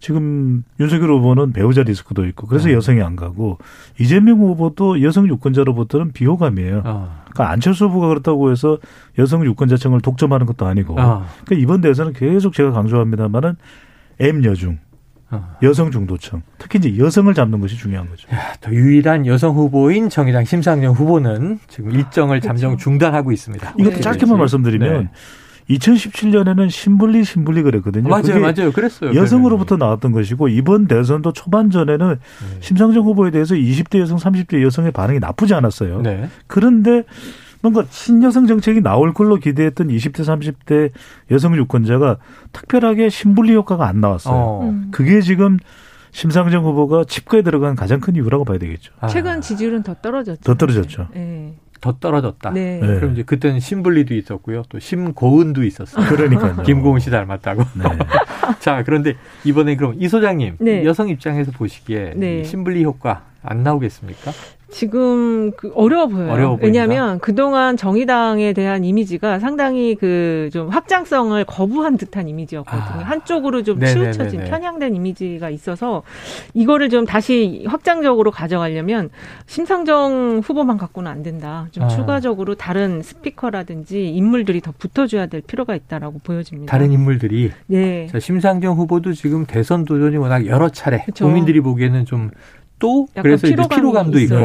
지금 0.00 0.62
윤석열 0.78 1.10
후보는 1.10 1.52
배우자 1.52 1.82
리스크도 1.82 2.24
있고 2.26 2.46
그래서 2.46 2.68
네. 2.68 2.74
여성이 2.74 3.02
안 3.02 3.16
가고 3.16 3.58
이재명 3.98 4.38
후보도 4.38 5.02
여성 5.02 5.26
유권자로부터는 5.28 6.12
비호감이에요. 6.12 6.82
아. 6.84 7.24
그러니까 7.30 7.50
안철수 7.50 7.86
후보가 7.86 8.08
그렇다고 8.08 8.50
해서 8.50 8.78
여성 9.18 9.44
유권자층을 9.44 10.00
독점하는 10.00 10.46
것도 10.46 10.66
아니고. 10.66 11.00
아. 11.00 11.26
그러니까 11.44 11.62
이번 11.62 11.80
대선은 11.80 12.12
계속 12.12 12.54
제가 12.54 12.70
강조합니다만은 12.70 13.56
M 14.20 14.44
여중 14.44 14.74
어. 14.74 14.87
여성 15.62 15.90
중도층, 15.90 16.42
특히 16.58 16.78
이제 16.78 16.96
여성을 16.98 17.32
잡는 17.32 17.60
것이 17.60 17.76
중요한 17.76 18.08
거죠. 18.08 18.28
야, 18.32 18.54
또 18.60 18.72
유일한 18.72 19.26
여성 19.26 19.54
후보인 19.54 20.08
정의당 20.08 20.44
심상정 20.44 20.94
후보는 20.94 21.58
지금 21.68 21.90
일정을 21.92 22.40
그렇죠. 22.40 22.46
잠정 22.46 22.76
중단하고 22.76 23.32
있습니다. 23.32 23.74
이것도 23.78 23.96
네. 23.96 24.00
짧게만 24.00 24.36
네. 24.36 24.38
말씀드리면 24.40 25.02
네. 25.04 25.10
2017년에는 25.76 26.70
신불리 26.70 27.24
신불리 27.24 27.62
그랬거든요. 27.62 28.08
맞아요, 28.08 28.40
맞아요. 28.40 28.72
그랬어요. 28.72 29.14
여성으로부터 29.14 29.76
나왔던 29.76 30.12
것이고 30.12 30.48
이번 30.48 30.86
대선도 30.86 31.32
초반 31.32 31.70
전에는 31.70 32.08
네. 32.08 32.56
심상정 32.60 33.04
후보에 33.04 33.30
대해서 33.30 33.54
20대 33.54 33.98
여성, 34.00 34.16
30대 34.16 34.62
여성의 34.62 34.92
반응이 34.92 35.18
나쁘지 35.18 35.52
않았어요. 35.52 36.00
네. 36.00 36.30
그런데 36.46 37.04
뭔가 37.62 37.84
친여성 37.88 38.46
정책이 38.46 38.82
나올 38.82 39.12
걸로 39.12 39.36
기대했던 39.36 39.88
20대 39.88 40.20
30대 40.20 40.90
여성 41.30 41.56
유권자가 41.56 42.18
특별하게 42.52 43.08
신분리 43.08 43.54
효과가 43.54 43.86
안 43.86 44.00
나왔어요. 44.00 44.34
어. 44.34 44.68
음. 44.68 44.88
그게 44.90 45.20
지금 45.20 45.58
심상정 46.10 46.64
후보가 46.64 47.04
집거에 47.04 47.42
들어간 47.42 47.76
가장 47.76 48.00
큰 48.00 48.16
이유라고 48.16 48.44
봐야 48.44 48.58
되겠죠. 48.58 48.92
아. 49.00 49.06
최근 49.08 49.40
지지율은 49.40 49.82
더 49.82 49.94
떨어졌죠. 49.94 50.42
더 50.42 50.54
떨어졌죠. 50.54 51.08
네. 51.14 51.54
더 51.80 51.92
떨어졌다. 51.98 52.50
네. 52.50 52.80
네. 52.80 52.86
그럼 52.96 53.12
이제 53.12 53.22
그때는 53.22 53.60
심블리도 53.60 54.14
있었고요. 54.14 54.62
또 54.68 54.78
심고은도 54.78 55.62
있었어요. 55.64 56.06
그러니까요. 56.06 56.62
김고은 56.64 56.98
씨 57.00 57.10
닮았다고. 57.10 57.62
네. 57.74 57.84
자, 58.58 58.82
그런데 58.84 59.14
이번에 59.44 59.76
그럼 59.76 59.94
이 59.98 60.08
소장님 60.08 60.56
네. 60.58 60.84
여성 60.84 61.08
입장에서 61.08 61.52
보시기에 61.52 62.14
네. 62.16 62.42
심블리 62.42 62.82
효과 62.84 63.26
안 63.42 63.62
나오겠습니까? 63.62 64.32
지금 64.70 65.50
그 65.52 65.72
어려워 65.74 66.06
보여요. 66.08 66.30
어려워 66.30 66.58
왜냐하면 66.60 67.18
그동안 67.20 67.76
정의당에 67.76 68.52
대한 68.52 68.84
이미지가 68.84 69.38
상당히 69.38 69.94
그 69.94 70.48
좀 70.52 70.68
확장성을 70.68 71.42
거부한 71.44 71.96
듯한 71.96 72.28
이미지였거든요. 72.28 73.00
아. 73.00 73.04
한쪽으로 73.04 73.62
좀 73.62 73.78
네네네네. 73.78 74.12
치우쳐진 74.12 74.44
편향된 74.44 74.94
이미지가 74.96 75.50
있어서 75.50 76.02
이거를 76.54 76.88
좀 76.88 77.04
다시 77.06 77.64
확장적으로 77.66 78.30
가져가려면 78.30 79.10
심상정 79.46 80.40
후보만 80.44 80.78
갖고는 80.78 81.10
안 81.10 81.22
된다. 81.22 81.66
좀 81.72 81.84
아. 81.84 81.88
추가적으로 81.88 82.54
다른 82.54 83.02
스피커라든지 83.02 84.08
인물들이 84.08 84.60
더 84.60 84.72
붙어줘야 84.78 85.26
될 85.26 85.40
필요가 85.42 85.74
있다라고 85.74 86.20
보여집니다. 86.22 86.70
다른 86.70 86.92
인물들이. 86.92 87.50
네. 87.66 88.06
자, 88.06 88.18
심상정 88.20 88.76
후보도 88.76 89.12
지금 89.12 89.44
대선 89.46 89.84
도전이 89.84 90.16
워낙 90.16 90.46
여러 90.46 90.68
차례 90.68 91.02
그쵸. 91.04 91.24
국민들이 91.26 91.60
보기에는 91.60 92.04
좀 92.04 92.30
또 92.78 93.06
그래서 93.14 93.46
이제 93.46 93.56
피로감도 93.56 94.18
있고. 94.20 94.36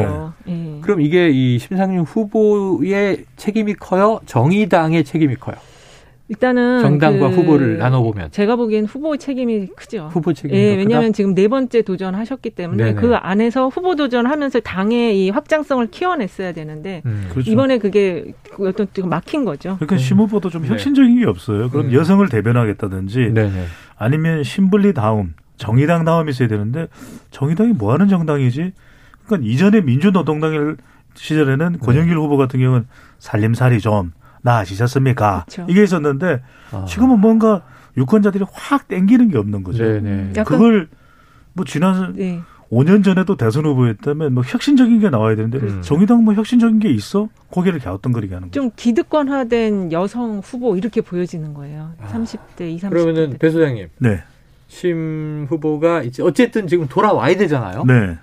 예. 0.48 0.78
그럼 0.80 1.00
이게 1.00 1.30
이 1.30 1.58
심상정 1.58 2.04
후보의 2.04 3.24
책임이 3.36 3.74
커요? 3.74 4.20
정의당의 4.26 5.04
책임이 5.04 5.36
커요? 5.36 5.56
일단은 6.28 6.80
정당과 6.80 7.30
그 7.30 7.36
후보를 7.36 7.76
나눠보면 7.76 8.30
제가 8.30 8.56
보기엔 8.56 8.86
후보 8.86 9.16
책임이 9.16 9.68
크죠. 9.76 10.08
후보 10.10 10.32
책임이 10.32 10.58
예, 10.58 10.74
왜냐하면 10.74 11.12
지금 11.12 11.34
네 11.34 11.48
번째 11.48 11.82
도전하셨기 11.82 12.50
때문에 12.50 12.82
네네. 12.84 13.00
그 13.00 13.14
안에서 13.14 13.68
후보 13.68 13.94
도전하면서 13.94 14.60
당의 14.60 15.22
이 15.22 15.30
확장성을 15.30 15.86
키워냈어야 15.88 16.52
되는데 16.52 17.02
음, 17.04 17.26
그렇죠. 17.30 17.50
이번에 17.50 17.76
그게 17.76 18.32
어떤 18.58 18.88
막힌 19.06 19.44
거죠. 19.44 19.76
그러니까 19.76 19.96
음. 19.96 19.98
심 19.98 20.18
후보도 20.18 20.48
좀 20.48 20.62
네. 20.62 20.68
혁신적인 20.68 21.20
게 21.20 21.26
없어요. 21.26 21.68
그럼 21.68 21.88
음. 21.88 21.92
여성을 21.92 22.26
대변하겠다든지 22.26 23.32
네네. 23.34 23.64
아니면 23.96 24.42
신분리 24.44 24.94
다음 24.94 25.34
정의당 25.56 26.04
다음이 26.04 26.30
있어야 26.30 26.48
되는데 26.48 26.88
정의당이 27.30 27.72
뭐 27.72 27.92
하는 27.92 28.08
정당이지? 28.08 28.72
그러니까 29.26 29.48
이전에 29.50 29.80
민주노동당 29.80 30.76
시절에는 31.14 31.72
네. 31.72 31.78
권영길 31.78 32.16
후보 32.16 32.36
같은 32.36 32.60
경우는 32.60 32.86
살림살이 33.18 33.80
좀 33.80 34.12
나아지셨습니까? 34.42 35.44
그렇죠. 35.46 35.66
이게 35.70 35.82
있었는데 35.82 36.42
아. 36.72 36.84
지금은 36.86 37.20
뭔가 37.20 37.62
유권자들이 37.96 38.44
확 38.52 38.88
땡기는 38.88 39.28
게 39.28 39.38
없는 39.38 39.62
거죠. 39.62 39.84
네네. 39.84 40.32
네. 40.32 40.44
그걸 40.44 40.88
뭐 41.52 41.64
지난 41.64 42.14
네. 42.14 42.40
5년 42.70 43.04
전에도 43.04 43.36
대선 43.36 43.64
후보였다면 43.66 44.34
뭐 44.34 44.42
혁신적인 44.44 44.98
게 44.98 45.08
나와야 45.08 45.36
되는데 45.36 45.58
음. 45.58 45.80
정의당 45.82 46.24
뭐 46.24 46.34
혁신적인 46.34 46.80
게 46.80 46.90
있어? 46.90 47.28
고개를 47.50 47.78
갸우뚱거리게 47.78 48.34
하는 48.34 48.48
거죠. 48.48 48.60
좀 48.60 48.70
기득권화된 48.74 49.92
여성 49.92 50.40
후보 50.42 50.76
이렇게 50.76 51.00
보여지는 51.00 51.54
거예요. 51.54 51.92
아. 52.00 52.08
30대, 52.08 52.62
20, 52.62 52.88
30대. 52.88 52.90
그러면은 52.90 53.38
배 53.38 53.50
소장님. 53.50 53.88
네. 53.98 54.24
심 54.74 55.46
후보가 55.48 56.02
이제 56.02 56.22
어쨌든 56.22 56.66
지금 56.66 56.88
돌아와야 56.88 57.36
되잖아요. 57.36 57.84
네. 57.84 58.18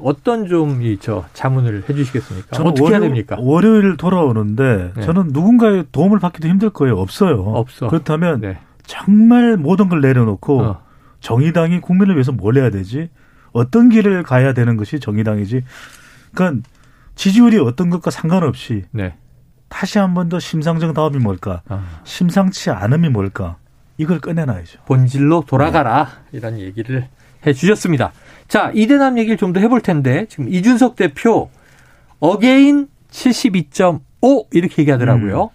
어떤 0.00 0.48
좀이저 0.48 1.26
자문을 1.34 1.84
해주시겠습니까? 1.88 2.56
어떻게 2.62 2.82
월요, 2.82 2.92
해야 2.94 3.00
됩니까? 3.00 3.36
월요일 3.38 3.96
돌아오는데 3.96 4.92
네. 4.96 5.02
저는 5.02 5.28
누군가의 5.32 5.84
도움을 5.92 6.18
받기도 6.18 6.48
힘들 6.48 6.70
거예요. 6.70 6.96
없어요. 6.98 7.40
없어. 7.42 7.88
그렇다면 7.88 8.40
네. 8.40 8.58
정말 8.86 9.56
모든 9.56 9.88
걸 9.88 10.00
내려놓고 10.00 10.62
어. 10.62 10.82
정의당이 11.20 11.80
국민을 11.80 12.14
위해서 12.16 12.32
뭘 12.32 12.56
해야 12.56 12.70
되지? 12.70 13.10
어떤 13.52 13.88
길을 13.90 14.22
가야 14.24 14.52
되는 14.54 14.76
것이 14.76 14.98
정의당이지? 14.98 15.62
그러니까 16.34 16.66
지지율이 17.14 17.58
어떤 17.58 17.90
것과 17.90 18.10
상관없이 18.10 18.84
네. 18.90 19.14
다시 19.68 19.98
한 19.98 20.14
번 20.14 20.28
더 20.28 20.40
심상정 20.40 20.92
다음이 20.94 21.18
뭘까? 21.18 21.62
아. 21.68 21.84
심상치 22.04 22.70
않음이 22.70 23.10
뭘까? 23.10 23.56
이걸 23.96 24.20
꺼내놔야죠. 24.20 24.80
본질로 24.86 25.44
돌아가라. 25.46 26.08
네. 26.30 26.38
이런 26.38 26.58
얘기를 26.58 27.08
해 27.46 27.52
주셨습니다. 27.52 28.12
자, 28.48 28.70
이대남 28.74 29.18
얘기를 29.18 29.36
좀 29.36 29.52
더 29.52 29.60
해볼 29.60 29.80
텐데, 29.82 30.26
지금 30.28 30.48
이준석 30.48 30.96
대표, 30.96 31.50
again 32.20 32.88
72.5 33.10 34.46
이렇게 34.52 34.82
얘기하더라고요. 34.82 35.44
음. 35.44 35.48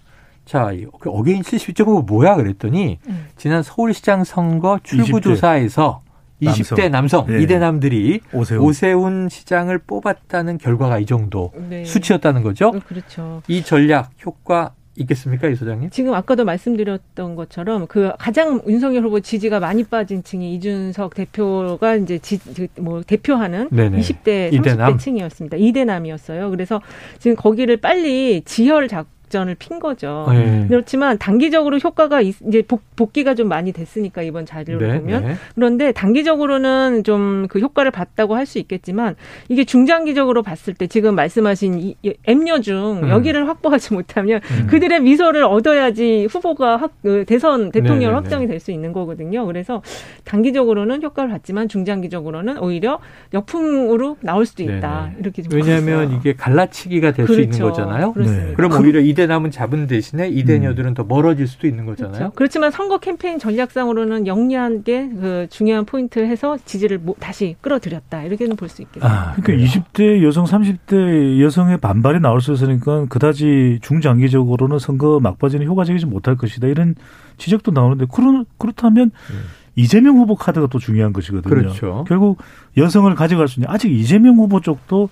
자, 0.46 0.72
그 1.00 1.10
again 1.10 1.42
72.5 1.42 2.06
뭐야 2.06 2.36
그랬더니, 2.36 3.00
음. 3.08 3.28
지난 3.38 3.62
서울시장 3.64 4.24
선거 4.24 4.80
출구조사에서 4.84 6.02
20대 6.42 6.90
남성, 6.90 7.26
네. 7.28 7.42
이대남들이 7.42 8.22
오세훈. 8.32 8.64
오세훈. 8.64 9.28
시장을 9.30 9.78
뽑았다는 9.80 10.58
결과가 10.58 11.00
이 11.00 11.06
정도 11.06 11.52
네. 11.70 11.84
수치였다는 11.84 12.44
거죠. 12.44 12.70
어, 12.70 12.80
그렇죠. 12.88 13.42
이 13.50 13.62
전략 13.64 14.12
효과 14.26 14.72
있겠습니까, 15.00 15.48
이 15.48 15.56
소장님? 15.56 15.90
지금 15.90 16.14
아까도 16.14 16.46
말씀드렸던 16.46 17.36
것처럼 17.36 17.88
그 17.88 18.12
가장 18.20 18.62
윤석열 18.68 19.04
후보 19.04 19.20
지지가 19.20 19.60
많이 19.60 19.84
빠진 19.84 20.24
층이 20.24 20.54
이준석 20.56 21.16
대표가 21.16 21.96
이제 21.96 22.18
지, 22.20 22.40
그뭐 22.76 23.02
대표하는 23.04 23.70
네네. 23.72 24.00
20대, 24.00 24.52
30대 24.52 24.54
이대남. 24.54 24.98
층이었습니다. 24.98 25.58
이대남이었어요. 25.58 26.50
그래서 26.50 26.82
지금 27.20 27.36
거기를 27.36 27.78
빨리 27.78 28.42
지혈 28.44 28.88
잡 28.88 29.08
작전을 29.30 29.56
핀 29.56 29.80
거죠. 29.80 30.28
네. 30.30 30.66
그렇지만 30.68 31.18
단기적으로 31.18 31.78
효과가 31.78 32.22
이제 32.22 32.64
복, 32.68 33.14
기가좀 33.14 33.48
많이 33.48 33.72
됐으니까 33.72 34.22
이번 34.22 34.46
자료를 34.46 34.88
네, 34.88 35.00
보면 35.00 35.24
네. 35.26 35.36
그런데 35.56 35.92
단기적으로는 35.92 37.04
좀 37.04 37.30
그 37.50 37.60
효과를 37.60 37.92
봤다고 37.92 38.36
할 38.36 38.50
수 38.50 38.58
있겠지만 38.58 39.16
이게 39.48 39.64
중장기적으로 39.64 40.42
봤을 40.42 40.74
때 40.74 40.88
지금 40.88 41.14
말씀하신 41.14 41.80
이 41.80 41.96
M녀 42.26 42.62
중 42.62 43.02
음. 43.04 43.10
여기를 43.10 43.48
확보하지 43.48 43.94
못하면 43.94 44.40
음. 44.44 44.68
그들의 44.68 45.02
미소를 45.02 45.44
얻어야지 45.44 46.28
후보가 46.32 46.78
확, 46.78 46.94
그 47.04 47.26
대선 47.26 47.72
대통령 47.72 48.00
네, 48.00 48.08
네, 48.08 48.14
확정이 48.14 48.48
될 48.48 48.60
수 48.60 48.72
있는 48.72 48.92
거거든요. 48.92 49.46
그래서 49.46 49.82
단기적으로는 50.26 51.04
효과를 51.04 51.30
봤지만 51.30 51.68
중장기적으로는 51.70 52.58
오히려 52.58 53.00
역풍으로 53.34 54.18
나올 54.22 54.46
수도 54.46 54.64
있다. 54.64 55.12
이렇게 55.20 55.44
좀 55.44 55.54
왜냐하면 55.54 56.12
이게 56.12 56.34
갈라치기가 56.34 57.12
될수 57.12 57.34
그렇죠. 57.34 57.44
있는 57.44 57.60
거잖아요. 57.60 58.14
네. 58.18 58.54
그럼 58.56 58.74
오히려 58.82 59.00
이 59.00 59.14
대남은 59.20 59.52
잡은 59.52 59.86
대신에 59.88 60.30
이대녀들은 60.30 60.92
음. 60.92 60.94
더 60.94 61.04
멀어질 61.04 61.46
수도 61.48 61.68
있는 61.68 61.86
거잖아요. 61.86 62.14
그렇죠. 62.14 62.32
그렇지만 62.36 62.72
선거 62.72 62.98
캠페인 63.00 63.38
전략상으로는 63.38 64.28
영리하게 64.28 65.10
그 65.10 65.48
중요한 65.50 65.84
포인트 65.86 66.20
해서 66.20 66.58
지지를 66.64 67.02
다시 67.20 67.56
끌어들였다. 67.62 68.24
이렇게는 68.24 68.56
볼 68.56 68.70
수 68.70 68.82
있겠습니다. 68.84 69.08
아, 69.08 69.34
그러니까 69.34 69.44
그래요. 69.44 69.66
20대 69.66 70.24
여성, 70.24 70.46
30대 70.46 71.42
여성의 71.42 71.78
반발이 71.80 72.20
나올 72.22 72.40
수 72.40 72.54
있으니까 72.54 73.06
그다지 73.10 73.80
중장기적으로는 73.82 74.80
선거 74.80 75.20
막바지는 75.20 75.66
효과적이지 75.68 76.06
못할 76.06 76.38
것이다. 76.38 76.68
이런 76.68 76.96
지적도 77.38 77.72
나오는데 77.72 78.06
그렇, 78.14 78.46
그렇다면 78.58 79.12
음. 79.32 79.42
이재명 79.76 80.18
후보 80.18 80.36
카드가 80.36 80.68
또 80.68 80.80
중요한 80.80 81.14
것이거든요. 81.14 81.54
그렇죠. 81.54 82.06
결국 82.08 82.38
여성을 82.78 83.14
가져갈 83.16 83.48
수 83.48 83.60
있는 83.60 83.70
아직 83.70 83.92
이재명 83.92 84.36
후보 84.36 84.62
쪽도 84.62 85.10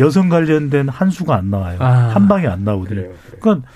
여성 0.00 0.28
관련된 0.28 0.88
한 0.88 1.10
수가 1.10 1.36
안 1.36 1.50
나와요. 1.50 1.76
아, 1.80 2.10
한 2.14 2.26
방이 2.26 2.46
안 2.46 2.64
나오거든요. 2.64 3.02
그래요, 3.02 3.14
그래요. 3.26 3.40
그러니까 3.40 3.68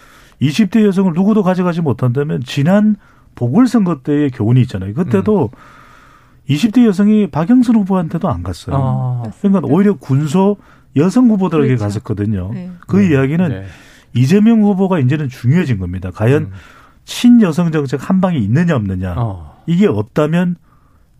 20대 0.42 0.84
여성을 0.84 1.12
누구도 1.12 1.42
가져가지 1.42 1.80
못한다면 1.80 2.42
지난 2.44 2.96
보궐선거 3.34 4.00
때의 4.02 4.30
교훈이 4.30 4.60
있잖아요. 4.62 4.94
그때도 4.94 5.50
음. 5.52 6.52
20대 6.52 6.84
여성이 6.86 7.28
박영선 7.28 7.76
후보한테도 7.76 8.28
안 8.28 8.42
갔어요. 8.42 8.76
아, 8.76 9.22
그러니까 9.40 9.62
오히려 9.64 9.94
군소 9.94 10.56
여성 10.96 11.28
후보들에게 11.30 11.68
그렇죠. 11.68 11.84
갔었거든요. 11.84 12.50
네. 12.52 12.70
그 12.86 12.96
네. 12.96 13.10
이야기는 13.10 13.48
네. 13.48 13.66
이재명 14.12 14.62
후보가 14.62 15.00
이제는 15.00 15.28
중요해진 15.28 15.78
겁니다. 15.78 16.10
과연 16.14 16.42
음. 16.44 16.52
친여성 17.04 17.72
정책 17.72 18.08
한 18.08 18.20
방이 18.20 18.38
있느냐 18.38 18.76
없느냐. 18.76 19.14
어. 19.16 19.62
이게 19.66 19.86
없다면 19.86 20.56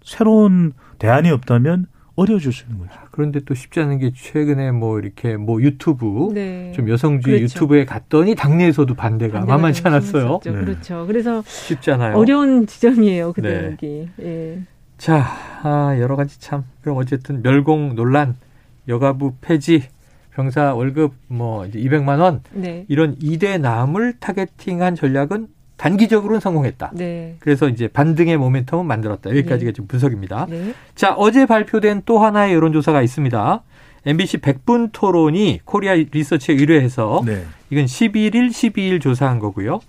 새로운 0.03 0.73
대안이 0.99 1.31
없다면 1.31 1.87
어려워질 2.17 2.53
수 2.53 2.65
있는 2.65 2.79
거죠. 2.79 2.99
그런데 3.11 3.41
또 3.41 3.55
쉽지 3.55 3.81
않은 3.81 3.99
게 3.99 4.13
최근에 4.15 4.71
뭐 4.71 5.01
이렇게 5.01 5.37
뭐 5.37 5.61
유튜브 5.61 6.31
네. 6.33 6.73
좀 6.73 6.89
여성주의 6.89 7.39
그렇죠. 7.39 7.57
유튜브에 7.57 7.85
갔더니 7.85 8.35
당내에서도 8.35 8.95
반대가, 8.95 9.41
만만치 9.45 9.83
않았어요. 9.85 10.41
네. 10.45 10.53
그렇죠. 10.53 11.07
그래서 11.07 11.43
쉽지 11.47 11.91
않아요. 11.93 12.17
어려운 12.17 12.67
지점이에요. 12.67 13.33
그 13.33 13.43
대목이. 13.43 14.09
네. 14.17 14.25
예. 14.25 14.63
자, 14.97 15.27
아, 15.63 15.97
여러 15.99 16.15
가지 16.15 16.41
참. 16.41 16.65
그럼 16.83 16.99
어쨌든 16.99 17.43
멸공 17.43 17.97
논란, 17.97 18.37
여가부 18.87 19.35
폐지, 19.41 19.89
병사 20.35 20.75
월급 20.75 21.15
뭐 21.29 21.67
이제 21.67 21.79
200만 21.81 22.21
원 22.21 22.43
네. 22.53 22.85
이런 22.89 23.17
이대남을 23.21 24.19
targeting한 24.21 24.95
전략은 24.95 25.49
단기적으로는 25.85 26.41
성공했다. 26.41 26.93
네. 26.95 27.37
그래서 27.41 27.69
이제 27.69 27.89
반등의 27.89 28.39
모멘텀을 28.39 28.87
만들었다. 28.87 29.29
여기까지가 29.29 29.69
네. 29.69 29.73
지금 29.75 29.87
분석입니다. 29.87 30.47
네. 30.49 30.73
자, 30.95 31.13
어제 31.13 31.45
발표된 31.45 32.05
또 32.07 32.21
하나의 32.21 32.55
여론조사가 32.55 33.03
있습니다. 33.03 33.63
MBC 34.07 34.39
100분 34.39 34.91
토론이 34.93 35.61
코리아 35.67 35.93
리서치에 35.93 36.55
의뢰해서 36.55 37.23
네. 37.27 37.45
이건 37.69 37.85
11일, 37.85 38.49
12일 38.49 39.03
조사한 39.03 39.39
거고요. 39.39 39.81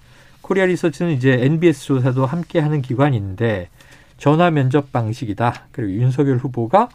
코리아 0.41 0.65
리서치는 0.65 1.13
이제 1.13 1.31
NBS 1.31 1.85
조사도 1.85 2.25
함께 2.25 2.59
하는 2.59 2.81
기관인데 2.81 3.69
전화 4.17 4.51
면접 4.51 4.91
방식이다. 4.91 5.67
그리고 5.71 5.93
윤석열 5.93 6.37
후보가 6.37 6.89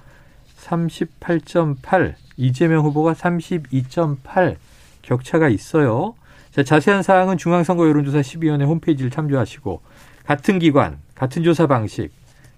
38.8, 0.59 2.17
이재명 2.37 2.85
후보가 2.85 3.15
32.8 3.15 4.57
격차가 5.01 5.49
있어요. 5.49 6.15
자, 6.51 6.63
자세한 6.65 7.03
사항은 7.03 7.37
중앙선거 7.39 7.87
여론조사 7.89 8.21
12위원회 8.21 8.67
홈페이지를 8.67 9.11
참조하시고 9.11 9.81
같은 10.25 10.59
기관, 10.59 10.99
같은 11.15 11.43
조사 11.43 11.67
방식, 11.67 12.11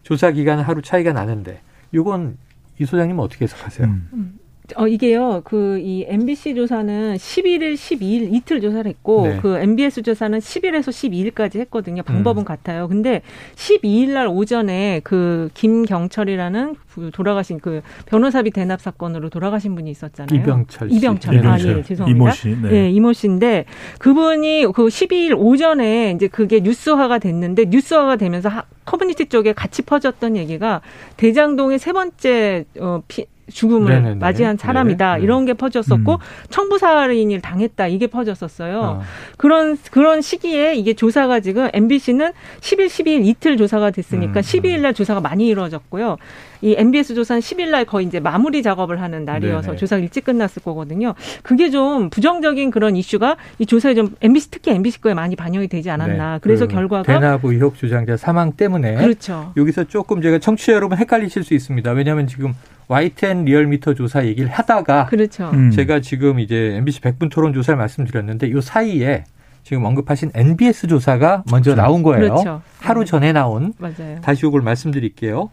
조사 0.03 0.31
기간은 0.31 0.65
하루 0.65 0.83
차이가 0.83 1.13
나는데 1.13 1.61
이건 1.93 2.39
이 2.79 2.87
소장님 2.87 3.19
어떻게 3.19 3.45
해석하세요? 3.45 3.87
음. 3.87 4.39
음. 4.77 4.83
어, 4.83 4.89
이게요, 4.89 5.43
그, 5.45 5.79
이 5.79 6.05
MBC 6.09 6.55
조사는 6.55 7.17
11일, 7.17 7.75
12일 7.75 8.33
이틀 8.35 8.61
조사를 8.61 8.89
했고, 8.89 9.27
네. 9.29 9.39
그 9.41 9.59
MBS 9.59 10.03
조사는 10.03 10.39
10일에서 10.39 10.89
12일까지 10.89 11.59
했거든요. 11.61 12.03
방법은 12.03 12.43
음. 12.43 12.45
같아요. 12.45 12.89
근데 12.89 13.23
12일 13.55 14.11
날 14.11 14.27
오전에 14.27 15.01
그 15.05 15.51
김경철이라는 15.55 16.77
그 16.95 17.11
돌아가신 17.13 17.59
그 17.59 17.81
변호사비 18.07 18.51
대납 18.51 18.81
사건으로 18.81 19.31
돌아가신 19.31 19.75
분이 19.75 19.91
있었잖아요. 19.91 20.39
이병철 20.39 20.91
씨. 20.91 20.97
이병철. 20.97 21.41
네, 21.41 21.49
아, 21.49 21.59
예, 21.59 21.83
죄송합니다. 21.83 22.07
이모 22.07 22.31
씨. 22.31 22.49
네. 22.49 22.69
네, 22.71 22.91
이모 22.91 23.13
씨인데 23.13 23.65
그분이 23.99 24.67
그 24.75 24.87
12일 24.87 25.35
오전에 25.37 26.13
이제 26.13 26.29
그게 26.29 26.61
뉴스화가 26.61 27.19
됐는데 27.19 27.67
뉴스화가 27.67 28.17
되면서 28.17 28.51
커뮤니티 28.85 29.27
쪽에 29.27 29.53
같이 29.53 29.83
퍼졌던 29.83 30.37
얘기가 30.37 30.83
대장동의 31.17 31.79
세 31.79 31.93
번째 31.93 32.65
어, 32.79 33.03
피, 33.09 33.27
죽음을 33.53 33.93
네네네. 33.93 34.15
맞이한 34.17 34.57
사람이다 34.57 35.17
네. 35.17 35.23
이런 35.23 35.45
게 35.45 35.55
퍼졌었고 35.55 36.13
음. 36.15 36.19
청부살인을 36.51 37.41
당했다 37.41 37.87
이게 37.89 38.07
퍼졌었어요. 38.07 38.81
어. 38.81 39.03
그런 39.37 39.77
그런 39.91 40.21
시기에 40.21 40.75
이게 40.75 40.95
조사가 40.95 41.41
지금 41.41 41.69
MBC는 41.73 42.33
10일 42.61 42.87
12일 42.87 43.27
이틀 43.27 43.57
조사가 43.57 43.91
됐으니까 43.91 44.41
음. 44.41 44.43
12일 44.43 44.81
날 44.81 44.95
조사가 44.95 45.21
많이 45.21 45.47
이루어졌고요. 45.49 46.17
이 46.63 46.75
MBS 46.79 47.15
조사는 47.15 47.41
10일 47.41 47.71
날 47.71 47.85
거의 47.85 48.07
이제 48.07 48.21
마무리 48.21 48.63
작업을 48.63 49.01
하는 49.01 49.25
날이어서 49.25 49.69
네네. 49.69 49.77
조사가 49.79 50.01
일찍 50.01 50.25
끝났을 50.25 50.63
거거든요. 50.63 51.15
그게 51.43 51.71
좀 51.71 52.09
부정적인 52.09 52.71
그런 52.71 52.97
이슈가 52.97 53.37
이 53.59 53.67
조사에 53.67 53.95
좀 53.95 54.15
MBC 54.21 54.51
특히 54.51 54.71
MBC 54.71 55.01
거에 55.01 55.13
많이 55.15 55.37
반영이 55.37 55.69
되지 55.69 55.91
않았나. 55.91 56.35
네. 56.35 56.39
그래서 56.41 56.67
그 56.67 56.75
결과가 56.75 57.03
대납 57.03 57.45
의혹 57.45 57.77
주장자 57.77 58.17
사망 58.17 58.53
때문에 58.53 58.95
그렇죠. 58.95 59.53
여기서 59.57 59.85
조금 59.85 60.23
제가 60.23 60.39
청취자 60.39 60.73
여러분 60.73 60.97
헷갈리실 60.97 61.43
수 61.43 61.55
있습니다. 61.55 61.91
왜냐하면 61.93 62.27
지금 62.29 62.55
YTN 62.89 63.45
리얼미터 63.45 63.95
조사 63.95 64.25
얘기를 64.25 64.49
하다가 64.51 65.07
그렇죠. 65.07 65.51
음. 65.53 65.71
제가 65.71 66.01
지금 66.01 66.39
이제 66.39 66.75
MBC 66.77 67.01
100분 67.01 67.31
토론 67.31 67.53
조사를 67.53 67.77
말씀드렸는데 67.77 68.49
이 68.49 68.61
사이에 68.61 69.25
지금 69.65 69.85
언급하신 69.85 70.31
NBS 70.35 70.87
조사가 70.89 71.45
먼저 71.51 71.73
그렇죠. 71.73 71.83
나온 71.83 72.03
거예요. 72.03 72.21
그렇죠. 72.21 72.63
하루 72.81 73.05
전에 73.05 73.33
나온. 73.33 73.73
맞아요. 73.79 74.21
다시 74.21 74.47
이걸 74.47 74.61
말씀드릴게요. 74.63 75.51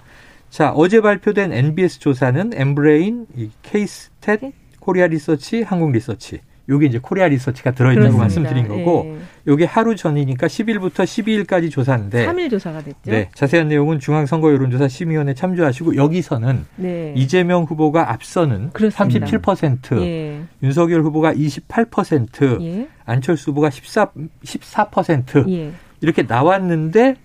자, 0.50 0.72
어제 0.72 1.02
발표된 1.02 1.54
NBS 1.54 2.00
조사는 2.00 2.52
엠브레인, 2.54 3.28
케이스탯, 3.64 4.52
코리아 4.80 5.08
리서치, 5.08 5.62
한국 5.62 5.92
리서치. 5.92 6.40
요게 6.68 6.86
이제 6.86 7.00
코리아 7.00 7.28
리서치가 7.28 7.72
들어있다고 7.72 8.18
그렇습니다. 8.18 8.42
말씀드린 8.42 8.68
거고, 8.68 9.04
예. 9.08 9.18
요게 9.48 9.66
하루 9.66 9.96
전이니까 9.96 10.46
10일부터 10.46 11.04
12일까지 11.04 11.72
조사인데. 11.72 12.28
3일 12.28 12.52
조사가 12.52 12.84
됐죠. 12.84 12.98
네. 13.06 13.30
자세한 13.34 13.70
내용은 13.70 14.00
중앙선거 14.00 14.52
여론조사 14.54 14.88
심의위원회 14.88 15.34
참조하시고, 15.34 15.96
여기서는 15.96 16.66
네. 16.76 17.14
이재명 17.16 17.64
후보가 17.64 18.12
앞서는 18.12 18.70
그렇습니다. 18.70 19.26
37%, 19.26 20.00
예. 20.02 20.42
윤석열 20.62 21.02
후보가 21.02 21.34
28%, 21.34 22.62
예. 22.62 22.88
안철수 23.04 23.50
후보가 23.50 23.72
14, 23.72 24.12
14% 24.44 25.50
예. 25.50 25.72
이렇게 26.02 26.22
나왔는데, 26.22 27.16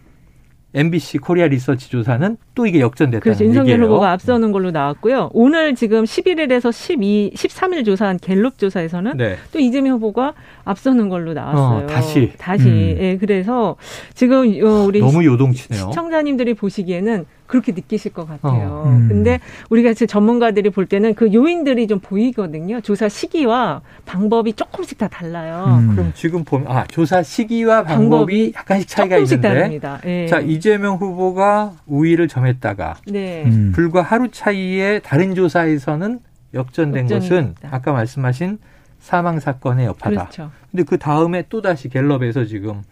MBC 0.74 1.18
코리아 1.18 1.46
리서치 1.46 1.88
조사는 1.88 2.37
또 2.54 2.66
이게 2.66 2.80
역전됐다는 2.80 3.20
그렇죠. 3.20 3.44
윤석열 3.44 3.74
얘기예요. 3.74 3.87
후보가 3.87 4.10
앞서는 4.10 4.50
걸로 4.50 4.72
나왔고요. 4.72 5.30
오늘 5.32 5.74
지금 5.76 6.04
11일에서 6.04 6.72
12, 6.72 7.32
13일 7.34 7.84
조사한 7.84 8.18
갤럽 8.18 8.58
조사에서는 8.58 9.16
네. 9.16 9.37
또 9.52 9.60
이재명 9.60 9.94
후보가 9.96 10.34
앞서는 10.64 11.08
걸로 11.08 11.32
나왔어요. 11.32 11.84
어, 11.84 11.87
다시. 11.87 12.32
다시. 12.38 12.68
음. 12.68 12.96
예, 12.98 13.16
그래서 13.18 13.76
지금 14.14 14.38
어, 14.64 14.84
우리 14.84 15.00
너무 15.00 15.24
요동치네요. 15.24 15.90
시청자님들이 15.90 16.54
보시기에는 16.54 17.24
그렇게 17.46 17.72
느끼실 17.72 18.12
것 18.12 18.26
같아요. 18.26 18.83
어, 18.85 18.88
음. 18.88 19.09
근데 19.09 19.40
우리가 19.68 19.92
전문가들이 19.92 20.70
볼 20.70 20.87
때는 20.87 21.14
그 21.14 21.33
요인들이 21.33 21.87
좀 21.87 22.00
보이거든요. 22.00 22.80
조사 22.80 23.09
시기와 23.09 23.83
방법이 24.07 24.54
조금씩 24.54 24.98
다 24.98 25.09
달라요. 25.09 25.64
음. 25.78 25.94
그럼 25.94 26.12
지금 26.14 26.44
보면 26.44 26.68
아 26.68 26.87
조사 26.87 27.22
시기와 27.22 27.83
방법이, 27.83 27.98
방법이 28.11 28.52
약간씩 28.57 28.88
차이가 28.88 29.18
있는데. 29.18 29.48
다릅니다. 29.48 30.00
예. 30.07 30.26
자 30.26 30.40
이재명 30.40 30.96
후보가 30.96 31.72
우위를 31.87 32.28
점했다가 32.28 32.96
네. 33.09 33.44
음. 33.44 33.72
불과 33.74 34.02
하루 34.02 34.30
차이에 34.30 35.00
다른 35.00 35.35
조사에서는 35.35 36.20
역전된 36.54 37.09
것은 37.09 37.54
있다. 37.59 37.68
아까 37.72 37.92
말씀하신 37.92 38.59
사망 39.00 39.38
사건의 39.38 39.87
여파다. 39.87 40.11
그렇죠. 40.11 40.50
근데 40.70 40.83
그 40.85 40.98
다음에 40.98 41.44
또 41.50 41.61
다시 41.61 41.88
갤럽에서 41.90 42.46
지금 42.46 42.83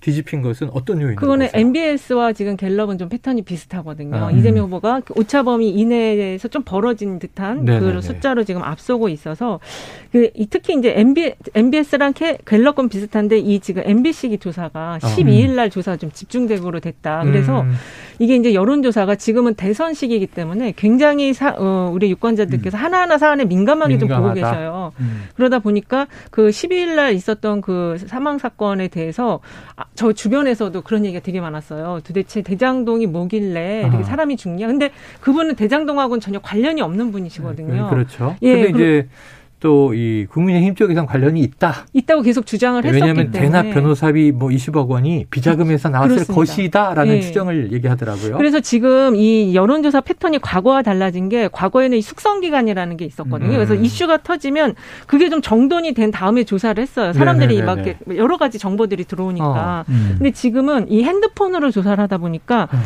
뒤집힌 0.00 0.40
것은 0.40 0.70
어떤 0.72 1.00
요인이 1.00 1.16
그거는 1.16 1.46
보세요? 1.46 1.60
MBS와 1.60 2.32
지금 2.32 2.56
갤럽은 2.56 2.96
좀 2.96 3.08
패턴이 3.08 3.42
비슷하거든요. 3.42 4.16
아, 4.16 4.30
이재명 4.30 4.66
후보가 4.66 5.02
그 5.04 5.14
오차범위 5.16 5.68
이내에서 5.70 6.48
좀 6.48 6.62
벌어진 6.62 7.18
듯한 7.18 7.64
네네네. 7.64 7.92
그 7.92 8.00
숫자로 8.00 8.44
지금 8.44 8.62
앞서고 8.62 9.08
있어서 9.10 9.60
그 10.10 10.30
특히 10.48 10.76
이제 10.78 10.94
MB, 10.96 11.34
MBS랑 11.54 12.14
갤럽건 12.44 12.88
비슷한데 12.88 13.38
이 13.38 13.60
지금 13.60 13.82
MBC 13.84 14.38
조사가 14.38 14.98
12일 15.02 15.50
아. 15.50 15.54
날 15.54 15.70
조사가 15.70 15.96
좀 15.98 16.10
집중적으로 16.12 16.80
됐다. 16.80 17.22
그래서 17.24 17.62
음. 17.62 17.72
이게 18.18 18.36
이제 18.36 18.54
여론조사가 18.54 19.16
지금은 19.16 19.54
대선 19.54 19.94
시기이기 19.94 20.26
때문에 20.26 20.74
굉장히 20.76 21.32
사, 21.32 21.54
어, 21.58 21.90
우리 21.92 22.10
유권자들께서 22.10 22.76
음. 22.76 22.82
하나하나 22.82 23.18
사안에 23.18 23.44
민감하게 23.46 23.96
민감하다. 23.96 24.16
좀 24.16 24.22
보고 24.22 24.34
계셔요. 24.34 24.92
음. 25.00 25.24
그러다 25.34 25.58
보니까 25.58 26.06
그 26.30 26.48
12일 26.48 26.96
날 26.96 27.14
있었던 27.14 27.60
그 27.62 27.96
사망 28.06 28.38
사건에 28.38 28.88
대해서 28.88 29.40
아, 29.76 29.84
저 29.94 30.12
주변에서도 30.12 30.80
그런 30.82 31.04
얘기가 31.04 31.22
되게 31.22 31.40
많았어요. 31.40 32.00
도대체 32.04 32.42
대장동이 32.42 33.06
뭐길래 33.06 33.82
이렇게 33.82 34.02
사람이 34.04 34.36
죽냐? 34.36 34.66
근데 34.66 34.90
그분은 35.20 35.56
대장동하고는 35.56 36.20
전혀 36.20 36.38
관련이 36.38 36.80
없는 36.80 37.12
분이시거든요. 37.12 37.84
네, 37.84 37.90
그렇죠. 37.90 38.36
예, 38.42 38.62
근데 38.62 38.68
이제 38.70 39.08
또 39.60 39.90
이 39.94 40.26
국민의힘 40.30 40.74
쪽에선 40.74 41.06
관련이 41.06 41.40
있다. 41.40 41.86
있다고 41.92 42.22
계속 42.22 42.46
주장을 42.46 42.82
했었기 42.82 42.94
왜냐하면 43.00 43.30
때문에. 43.30 43.40
대납 43.40 43.74
변호사비 43.74 44.32
뭐 44.32 44.48
20억 44.48 44.88
원이 44.88 45.26
비자금에서 45.30 45.88
나왔을 45.88 46.16
그렇습니다. 46.26 46.34
것이다라는 46.34 47.14
네. 47.14 47.20
추정을 47.20 47.72
얘기하더라고요. 47.72 48.36
그래서 48.36 48.60
지금 48.60 49.16
이 49.16 49.54
여론조사 49.54 50.00
패턴이 50.02 50.38
과거와 50.40 50.82
달라진 50.82 51.28
게 51.28 51.48
과거에는 51.50 51.98
이 51.98 52.02
숙성 52.02 52.40
기간이라는 52.40 52.96
게 52.96 53.04
있었거든요. 53.04 53.50
음. 53.50 53.54
그래서 53.54 53.74
이슈가 53.74 54.22
터지면 54.22 54.74
그게 55.06 55.28
좀 55.28 55.42
정돈이 55.42 55.94
된 55.94 56.10
다음에 56.10 56.44
조사를 56.44 56.80
했어요. 56.80 57.12
사람들이 57.12 57.54
네, 57.56 57.60
네, 57.60 57.66
막 57.66 57.82
네, 57.82 57.96
여러 58.16 58.36
가지 58.36 58.58
정보들이 58.58 59.04
들어오니까. 59.04 59.84
어. 59.88 59.90
음. 59.90 60.14
근데 60.18 60.30
지금은 60.30 60.90
이 60.90 61.02
핸드폰으로 61.04 61.70
조사를 61.70 62.00
하다 62.02 62.18
보니까 62.18 62.68
음. 62.72 62.78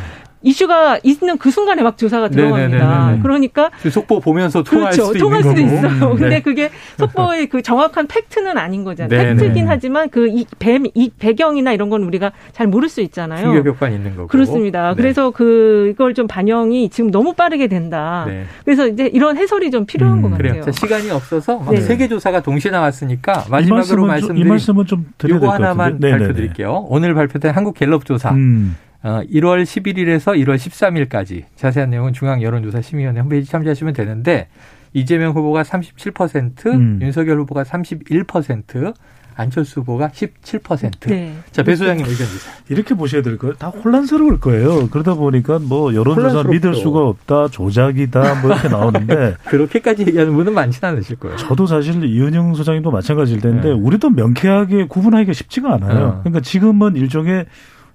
이슈가 0.45 0.99
있는 1.03 1.39
그 1.39 1.51
순간에 1.51 1.83
막 1.83 1.97
조사가 1.97 2.29
들어갑니다. 2.29 2.87
네네네네. 2.87 3.23
그러니까 3.23 3.71
그 3.83 3.91
속보 3.91 4.21
보면서 4.21 4.63
통할 4.63 4.93
그렇죠. 4.93 5.07
수도 5.07 5.19
통할 5.19 5.43
수도 5.43 5.61
있어요. 5.61 6.13
음, 6.13 6.17
근데 6.17 6.29
네. 6.29 6.43
그게 6.43 6.71
속보의 6.99 7.49
그 7.49 7.63
정확한 7.63 8.07
팩트는 8.07 8.59
아닌 8.59 8.85
거잖아요. 8.85 9.09
네네. 9.09 9.35
팩트긴 9.35 9.69
하지만 9.69 10.11
그이 10.11 10.47
이 10.95 11.11
배경이나 11.19 11.73
이런 11.73 11.89
건 11.89 12.03
우리가 12.03 12.33
잘 12.53 12.67
모를 12.67 12.89
수 12.89 13.01
있잖아요. 13.01 13.41
충격 13.41 13.67
효과 13.67 13.89
있는 13.89 14.15
거고. 14.15 14.29
그렇습니다. 14.29 14.91
네. 14.91 14.97
그래서 14.97 15.31
그걸 15.31 16.15
좀 16.15 16.27
반영이 16.27 16.91
지금 16.91 17.11
너무 17.11 17.33
빠르게 17.33 17.67
된다. 17.67 18.25
네. 18.29 18.45
그래서 18.65 18.87
이제 18.87 19.11
이런 19.13 19.39
해설이 19.39 19.71
좀 19.71 19.87
필요한 19.87 20.19
음, 20.19 20.23
것 20.23 20.31
같아요. 20.33 20.61
그래요. 20.61 20.73
시간이 20.73 21.11
없어서 21.11 21.65
네. 21.71 21.81
세계 21.81 22.07
조사가 22.07 22.43
동시에 22.43 22.71
나왔으니까 22.71 23.47
마지막으로 23.51 24.05
말씀드린 24.05 24.47
이 24.47 24.49
말씀은 24.49 24.85
좀 24.87 25.07
드려야 25.17 25.37
요거 25.37 25.51
하나만 25.53 25.99
발표드릴게요. 26.01 26.87
오늘 26.89 27.15
발표된 27.15 27.53
한국 27.55 27.75
갤럽 27.75 28.05
조사. 28.05 28.31
음. 28.31 28.77
어, 29.05 29.21
1월 29.31 29.62
11일에서 29.64 30.35
1월 30.43 30.57
13일까지 30.57 31.45
자세한 31.57 31.90
내용은 31.90 32.14
중앙 32.14 32.43
여론조사 32.43 32.81
심의위원회 32.81 33.21
홈페이지 33.21 33.51
참조하시면 33.51 33.93
되는데 33.93 34.49
이재명 34.95 35.33
후보가 35.33 35.62
37%, 35.62 36.67
음. 36.67 36.99
윤석열 37.03 37.38
후보가 37.40 37.64
31%, 37.64 38.95
안철수 39.37 39.81
후보가 39.81 40.09
17%. 40.09 41.09
네. 41.09 41.35
자, 41.51 41.62
배 41.64 41.75
소장님 41.75 42.07
의견 42.07 42.27
주세요. 42.27 42.55
이렇게 42.69 42.95
보셔야 42.95 43.21
될 43.21 43.37
거예요. 43.37 43.55
다 43.57 43.69
혼란스러울 43.69 44.40
거예요. 44.40 44.88
그러다 44.88 45.14
보니까 45.14 45.59
뭐 45.59 45.93
여론조사 45.93 46.49
믿을 46.49 46.75
수가 46.75 47.01
없다, 47.01 47.49
조작이다, 47.49 48.40
뭐 48.40 48.53
이렇게 48.53 48.69
나오는데. 48.69 49.35
그렇게까지 49.45 50.07
얘기하는 50.07 50.35
분은 50.35 50.55
많지는 50.55 50.93
않으실 50.93 51.17
거예요. 51.17 51.37
저도 51.37 51.67
사실 51.67 52.05
이은영 52.05 52.55
소장님도 52.55 52.90
마찬가지일 52.90 53.40
텐데, 53.40 53.69
네. 53.69 53.75
우리도 53.75 54.11
명쾌하게 54.11 54.87
구분하기가 54.87 55.33
쉽지가 55.33 55.75
않아요. 55.75 56.05
어. 56.05 56.21
그러니까 56.21 56.40
지금은 56.40 56.97
일종의 56.97 57.47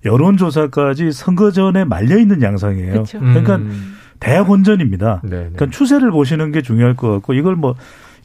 여론조사까지 0.06 1.12
선거 1.12 1.52
전에 1.52 1.84
말려 1.84 2.18
있는 2.18 2.42
양상이에요. 2.42 3.04
그쵸. 3.04 3.20
그러니까 3.20 3.56
음. 3.58 3.96
대혼전입니다. 4.20 5.22
네네. 5.24 5.36
네. 5.36 5.50
그러니까 5.54 5.78
추세를 5.78 6.12
보시는 6.12 6.52
게 6.52 6.62
중요할 6.62 6.96
것 6.96 7.10
같고 7.12 7.34
이걸 7.34 7.56
뭐 7.56 7.76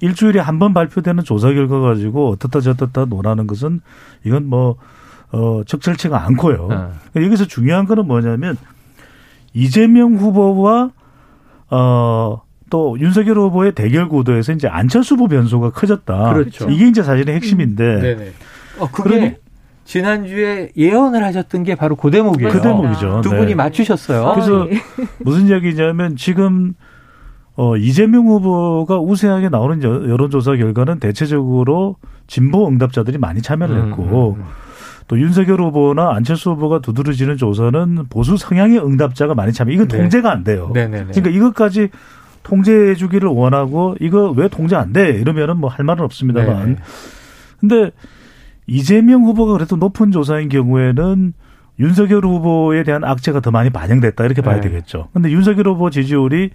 일주일에 0.01 0.41
한 0.41 0.59
번 0.59 0.75
발표되는 0.75 1.25
조사 1.25 1.53
결과 1.53 1.81
가지고 1.81 2.31
어떻다 2.31 2.61
저떻다 2.61 3.05
논하는 3.07 3.47
것은 3.47 3.81
이건 4.25 4.47
뭐 4.47 4.77
어, 5.33 5.63
적절치가 5.67 6.25
않고요. 6.27 6.67
네. 6.69 6.77
그러니까 6.77 7.23
여기서 7.27 7.47
중요한 7.47 7.87
거는 7.87 8.07
뭐냐면 8.07 8.57
이재명 9.53 10.15
후보와 10.17 10.91
어, 11.71 12.43
또 12.71 12.97
윤석열 13.01 13.39
후보의 13.39 13.73
대결 13.75 14.09
구도에서 14.09 14.53
이제 14.53 14.69
안철수 14.69 15.15
후보 15.15 15.29
변수가 15.29 15.71
커졌다. 15.71 16.33
그렇죠. 16.35 16.69
이게 16.71 16.89
이제 16.89 17.03
사실은 17.03 17.35
핵심인데. 17.35 17.85
음. 17.95 18.01
네네. 18.01 18.33
어, 18.81 18.91
그게 18.91 19.39
지난주에 19.85 20.71
예언을 20.77 21.23
하셨던 21.25 21.63
게 21.65 21.75
바로 21.75 21.95
그 21.97 22.11
대목이에요. 22.11 22.51
그 22.51 22.61
대목이죠. 22.61 23.21
두 23.23 23.31
분이 23.31 23.47
네. 23.49 23.55
맞추셨어요. 23.55 24.33
그래서 24.35 24.63
아, 24.65 24.69
예. 24.71 24.81
무슨 25.21 25.47
이야기냐면 25.49 26.17
지금 26.17 26.75
어, 27.57 27.77
이재명 27.77 28.27
후보가 28.27 28.99
우세하게 28.99 29.49
나오는 29.51 29.83
여론조사 29.83 30.57
결과는 30.57 30.99
대체적으로 31.01 31.97
진보 32.27 32.67
응답자들이 32.67 33.19
많이 33.19 33.43
참여를 33.43 33.77
음, 33.77 33.89
했고 33.91 34.37
음, 34.37 34.41
음. 34.41 34.45
또 35.07 35.21
윤석열 35.21 35.61
후보나 35.61 36.15
안철수 36.15 36.51
후보가 36.53 36.81
두드러지는 36.81 37.37
조사는 37.37 38.07
보수 38.09 38.37
성향의 38.39 38.79
응답자가 38.79 39.35
많이 39.35 39.53
참여. 39.53 39.71
이건 39.73 39.87
네. 39.89 39.99
통제가 39.99 40.33
안 40.33 40.43
돼요. 40.45 40.71
네네네. 40.73 41.13
그러니까 41.13 41.31
이것까지 41.31 41.91
통제해 42.43 42.95
주기를 42.95 43.29
원하고 43.29 43.97
이거 44.01 44.31
왜 44.31 44.49
통제 44.49 44.77
안 44.77 44.93
돼? 44.93 45.11
이러면은 45.11 45.59
뭐 45.59 45.71
할 45.71 45.85
말은 45.85 46.03
없습니다만. 46.05 46.69
네 46.71 46.77
근데 47.61 47.91
이재명 48.67 49.25
후보가 49.25 49.53
그래도 49.53 49.77
높은 49.77 50.11
조사인 50.11 50.49
경우에는 50.49 51.35
윤석열 51.79 52.25
후보에 52.25 52.83
대한 52.83 53.05
악재가 53.05 53.41
더 53.41 53.51
많이 53.51 53.71
반영됐다 53.71 54.25
이렇게 54.25 54.43
봐야 54.43 54.57
네. 54.57 54.63
되겠죠. 54.63 55.09
근데 55.13 55.31
윤석열 55.31 55.69
후보 55.69 55.91
지지율이 55.91 56.51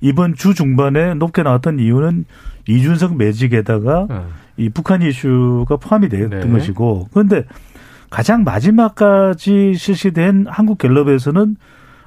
이번 0.00 0.34
주 0.34 0.54
중반에 0.54 1.14
높게 1.14 1.42
나왔던 1.42 1.78
이유는 1.78 2.24
이준석 2.68 3.16
매직에다가 3.16 4.06
네. 4.08 4.20
이 4.56 4.68
북한 4.68 5.02
이슈가 5.02 5.76
포함이 5.76 6.08
됐던 6.08 6.40
네. 6.40 6.48
것이고 6.48 7.08
그런데 7.12 7.44
가장 8.10 8.44
마지막까지 8.44 9.74
실시된 9.74 10.46
한국 10.48 10.78
갤럽에서는 10.78 11.56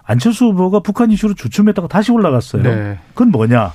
안철수 0.03 0.45
후보가 0.45 0.81
북한 0.81 1.11
이슈로 1.11 1.33
주춤했다가 1.33 1.87
다시 1.87 2.11
올라갔어요. 2.11 2.63
네. 2.63 2.99
그건 3.09 3.31
뭐냐? 3.31 3.73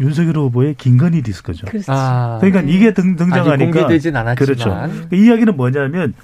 윤석열 0.00 0.36
후보의 0.36 0.74
김건희 0.74 1.22
디스크죠. 1.22 1.66
그렇죠. 1.66 1.92
아, 1.92 2.38
그러니까 2.40 2.62
네. 2.62 2.72
이게 2.72 2.92
등, 2.92 3.16
등장하니까 3.16 3.80
공개되진 3.80 4.16
않았지만 4.16 4.36
그렇죠. 4.36 5.08
이 5.14 5.26
이야기는 5.26 5.56
뭐냐면 5.56 6.14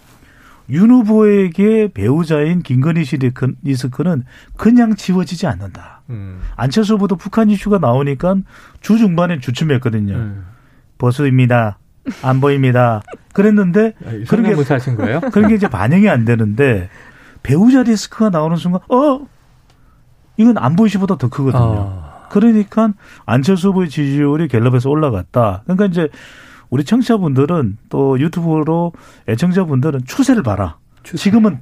윤 0.71 0.91
후보에게 0.91 1.89
배우자인 1.93 2.63
김건희 2.63 3.05
씨 3.05 3.19
디스크는 3.19 4.25
그냥 4.57 4.95
지워지지 4.95 5.47
않는다. 5.47 6.03
음. 6.11 6.41
안철수 6.57 6.95
후보도 6.95 7.17
북한 7.17 7.51
이슈가 7.51 7.79
나오니까 7.79 8.37
주 8.81 8.99
중반에 8.99 9.39
주춤했거든요. 9.39 10.15
음. 10.15 10.47
보수입니다. 10.99 11.79
안 12.23 12.41
보입니다. 12.41 13.03
그랬는데 13.33 13.95
아, 14.05 14.11
그런 14.29 14.45
게 14.45 14.55
하신 14.55 14.97
거예요? 14.97 15.21
그런 15.33 15.49
게 15.49 15.55
이제 15.55 15.69
반영이 15.69 16.09
안 16.09 16.25
되는데 16.25 16.89
배우자 17.43 17.83
리스크가 17.83 18.31
나오는 18.31 18.57
순간 18.57 18.81
어 18.89 19.27
이건 20.37 20.59
안 20.59 20.77
보이시보다 20.77 21.17
더 21.17 21.29
크거든요. 21.29 21.63
어. 21.63 22.12
그러니까 22.33 22.95
안철수 23.27 23.69
후보의 23.69 23.91
지지율이 23.91 24.49
갤럽에서 24.49 24.89
올라갔다. 24.89 25.63
그러니까 25.65 25.85
이제 25.85 26.09
우리 26.71 26.83
청취자분들은 26.85 27.77
또 27.91 28.19
유튜브로 28.19 28.93
애청자분들은 29.29 30.07
추세를 30.07 30.43
봐라. 30.43 30.79
추세. 31.03 31.25
지금은 31.25 31.61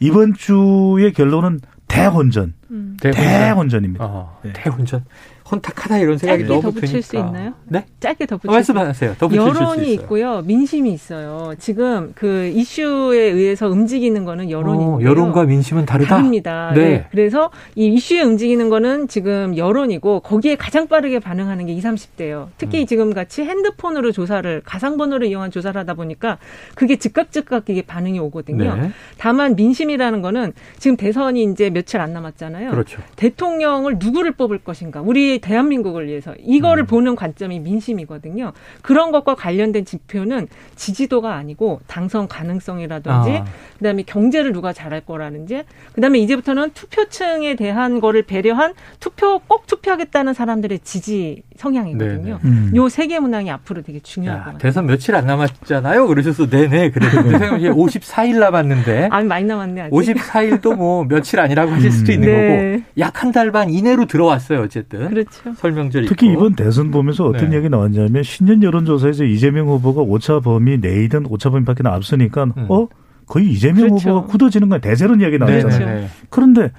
이번 0.00 0.34
주의 0.34 1.12
결론은 1.12 1.60
대혼전. 1.86 2.54
음. 2.70 2.96
대혼전. 3.00 3.84
입니다 3.84 4.04
어, 4.04 4.38
네. 4.42 4.52
대혼전. 4.52 5.04
혼탁하다 5.50 5.98
이런 5.98 6.16
생각이 6.16 6.44
너무 6.44 6.62
덧붙일 6.62 6.88
드니까. 6.88 7.06
수 7.06 7.16
있나요? 7.16 7.54
네? 7.64 7.84
짧게 7.98 8.26
덧붙일 8.26 8.50
어, 8.50 8.52
말씀하세요. 8.52 9.14
덧붙일 9.18 9.40
여론이 9.40 9.92
있고요. 9.94 10.42
민심이 10.42 10.92
있어요. 10.92 11.54
지금 11.58 12.12
그 12.14 12.46
이슈에 12.54 13.18
의해서 13.18 13.68
움직이는 13.68 14.24
거는 14.24 14.50
여론인데요. 14.50 14.96
어, 14.96 15.02
여론과 15.02 15.44
민심은 15.44 15.86
다르다. 15.86 16.16
다릅니다. 16.16 16.72
네. 16.74 16.80
네. 16.80 17.06
그래서 17.10 17.50
이 17.74 17.86
이슈에 17.88 18.22
움직이는 18.22 18.68
거는 18.68 19.08
지금 19.08 19.56
여론이고 19.56 20.20
거기에 20.20 20.54
가장 20.54 20.86
빠르게 20.86 21.18
반응하는 21.18 21.66
게 21.66 21.72
20, 21.72 21.90
30대예요. 21.90 22.48
특히 22.56 22.82
음. 22.82 22.86
지금 22.86 23.12
같이 23.12 23.42
핸드폰으로 23.42 24.12
조사를 24.12 24.62
가상번호를 24.64 25.26
이용한 25.26 25.50
조사를 25.50 25.78
하다 25.80 25.94
보니까 25.94 26.38
그게 26.76 26.96
즉각 26.96 27.32
즉각 27.32 27.68
이게 27.68 27.82
반응이 27.82 28.20
오거든요. 28.20 28.76
네. 28.76 28.90
다만 29.18 29.56
민심이라는 29.56 30.22
거는 30.22 30.52
지금 30.78 30.96
대선이 30.96 31.42
이제 31.44 31.70
며칠 31.70 32.00
안 32.00 32.12
남았잖아요. 32.12 32.59
그렇죠. 32.68 33.00
대통령을 33.16 33.96
누구를 33.98 34.32
뽑을 34.32 34.58
것인가? 34.58 35.00
우리 35.00 35.40
대한민국을 35.40 36.06
위해서 36.06 36.34
이거를 36.38 36.84
음. 36.84 36.86
보는 36.86 37.16
관점이 37.16 37.60
민심이거든요. 37.60 38.52
그런 38.82 39.12
것과 39.12 39.34
관련된 39.34 39.84
지표는 39.84 40.48
지지도가 40.76 41.34
아니고 41.34 41.80
당선 41.86 42.28
가능성이라든지 42.28 43.30
아. 43.30 43.44
그다음에 43.78 44.02
경제를 44.02 44.52
누가 44.52 44.72
잘할 44.72 45.02
거라는지 45.02 45.62
그다음에 45.94 46.18
이제부터는 46.18 46.70
투표층에 46.74 47.54
대한 47.56 48.00
거를 48.00 48.22
배려한 48.22 48.74
투표 48.98 49.38
꼭 49.38 49.66
투표하겠다는 49.66 50.34
사람들의 50.34 50.80
지지 50.80 51.42
성향이거든요. 51.56 52.38
음. 52.44 52.72
요세 52.74 53.06
개 53.06 53.18
문항이 53.18 53.50
앞으로 53.50 53.82
되게 53.82 54.00
중요할 54.00 54.38
야, 54.38 54.40
것 54.40 54.44
같아요. 54.46 54.58
대선 54.58 54.86
며칠 54.86 55.14
안 55.14 55.26
남았잖아요. 55.26 56.06
그러셔서 56.06 56.48
네네 56.48 56.90
그래도 56.90 57.18
54일 57.20 58.38
남았는데. 58.38 59.08
아 59.10 59.22
많이 59.22 59.44
남았네. 59.44 59.82
아직. 59.82 59.92
54일도 59.92 60.74
뭐 60.74 61.04
며칠 61.04 61.40
아니라고 61.40 61.72
하실 61.72 61.92
수도 61.92 62.12
있는 62.12 62.28
네. 62.28 62.48
거고 62.48 62.49
약 62.98 63.22
한 63.22 63.32
달 63.32 63.50
반 63.52 63.70
이내로 63.70 64.06
들어왔어요. 64.06 64.60
어쨌든. 64.62 65.08
그렇죠. 65.10 65.54
설명절 65.56 66.06
특히 66.06 66.26
있고. 66.28 66.38
이번 66.40 66.54
대선 66.56 66.90
보면서 66.90 67.26
어떤 67.26 67.50
네. 67.50 67.56
얘기 67.56 67.68
나왔냐면 67.68 68.22
신년 68.22 68.62
여론조사에서 68.62 69.24
이재명 69.24 69.68
후보가 69.68 70.02
오차 70.02 70.40
범위 70.40 70.78
내이든 70.78 71.26
오차 71.26 71.50
범위 71.50 71.64
밖에 71.64 71.82
앞서니까 71.86 72.44
음. 72.44 72.66
어 72.68 72.88
거의 73.26 73.50
이재명 73.50 73.88
그렇죠. 73.88 74.10
후보가 74.10 74.26
굳어지는 74.26 74.68
건 74.68 74.80
대세론 74.80 75.20
이야기 75.20 75.38
나왔잖아요. 75.38 75.78
네, 75.78 75.84
네, 75.94 76.00
네. 76.02 76.08
그런데 76.30 76.72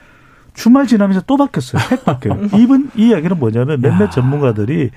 주말 0.53 0.85
지나면서 0.87 1.21
또 1.27 1.37
바뀌었어요. 1.37 1.81
팩 1.89 2.03
바뀌어요. 2.03 2.47
이번 2.59 2.89
이 2.95 3.07
이야기는 3.09 3.39
뭐냐면 3.39 3.79
몇몇 3.81 4.05
야. 4.05 4.09
전문가들이 4.09 4.89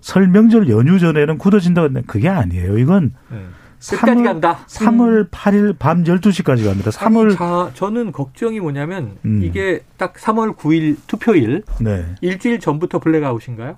설 0.00 0.26
명절 0.28 0.68
연휴 0.70 0.98
전에는 0.98 1.38
굳어진다고 1.38 1.86
했는데 1.86 2.06
그게 2.06 2.28
아니에요. 2.28 2.78
이건 2.78 3.12
네. 3.80 3.96
3월, 3.96 4.24
간다. 4.24 4.58
3월 4.66 5.30
8일 5.30 5.76
밤 5.78 6.04
12시까지 6.04 6.64
갑니다. 6.64 6.90
3월 6.90 7.26
아니, 7.26 7.36
자, 7.36 7.70
저는 7.74 8.12
걱정이 8.12 8.60
뭐냐면 8.60 9.16
음. 9.24 9.42
이게 9.42 9.80
딱 9.96 10.14
3월 10.14 10.54
9일 10.56 10.96
투표일 11.06 11.62
네. 11.80 12.04
일주일 12.20 12.60
전부터 12.60 12.98
블랙아웃인가요? 12.98 13.76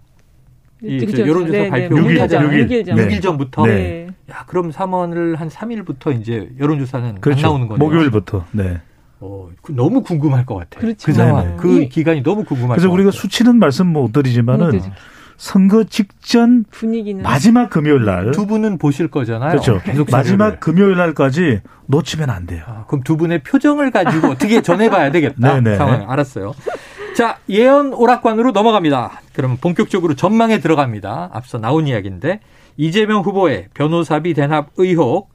이 0.83 0.99
그렇죠. 0.99 1.23
여론조사 1.23 1.59
네, 1.59 1.71
발표 1.71 1.95
네. 1.95 2.03
6일, 2.03 2.29
6일, 2.29 2.69
6일, 2.69 2.87
전. 2.87 2.97
6일 2.97 3.23
전부터. 3.23 3.67
네. 3.67 4.09
야, 4.31 4.45
그럼 4.49 4.73
3월을 4.73 5.37
한 5.37 5.49
3일부터 5.49 6.21
이제 6.21 6.51
여론조사는 6.59 7.21
그렇죠. 7.21 7.39
안 7.39 7.43
나오는 7.43 7.69
거네요. 7.69 7.89
목요일부터. 7.89 8.45
네. 8.51 8.81
어, 9.21 9.49
너무 9.69 10.03
궁금할 10.03 10.45
것 10.45 10.57
같아요. 10.57 10.81
그렇죠. 10.81 11.07
그 11.07 11.13
상황, 11.13 11.45
네네. 11.45 11.57
그 11.59 11.87
기간이 11.87 12.25
너무 12.25 12.43
궁금할 12.43 12.77
그래서 12.77 12.93
우리가 12.93 13.13
수치는 13.13 13.61
말씀 13.61 13.87
못 13.87 14.13
드리지만은 14.13 14.81
선거 15.43 15.83
직전 15.83 16.65
분위기는 16.71 17.21
마지막 17.21 17.69
금요일 17.69 18.05
날 18.05 18.31
두 18.31 18.47
분은 18.47 18.79
보실 18.79 19.09
거잖아요. 19.09 19.51
그렇죠. 19.51 19.81
계속 19.83 20.09
마지막 20.09 20.61
금요일 20.61 20.97
날까지 20.97 21.63
놓치면 21.87 22.31
안 22.31 22.47
돼요. 22.47 22.63
아, 22.65 22.85
그럼 22.87 23.03
두 23.03 23.17
분의 23.17 23.43
표정을 23.43 23.91
가지고 23.91 24.29
어떻게 24.29 24.63
전해봐야 24.63 25.11
되겠다. 25.11 25.61
네네. 25.61 25.75
상황 25.79 26.09
알았어요. 26.09 26.55
자 27.17 27.39
예언 27.51 27.93
오락관으로 27.93 28.53
넘어갑니다. 28.53 29.21
그럼 29.33 29.57
본격적으로 29.61 30.15
전망에 30.15 30.61
들어갑니다. 30.61 31.31
앞서 31.33 31.59
나온 31.59 31.89
이야기인데 31.89 32.39
이재명 32.77 33.23
후보의 33.23 33.67
변호사비 33.75 34.35
대납 34.35 34.69
의혹 34.77 35.33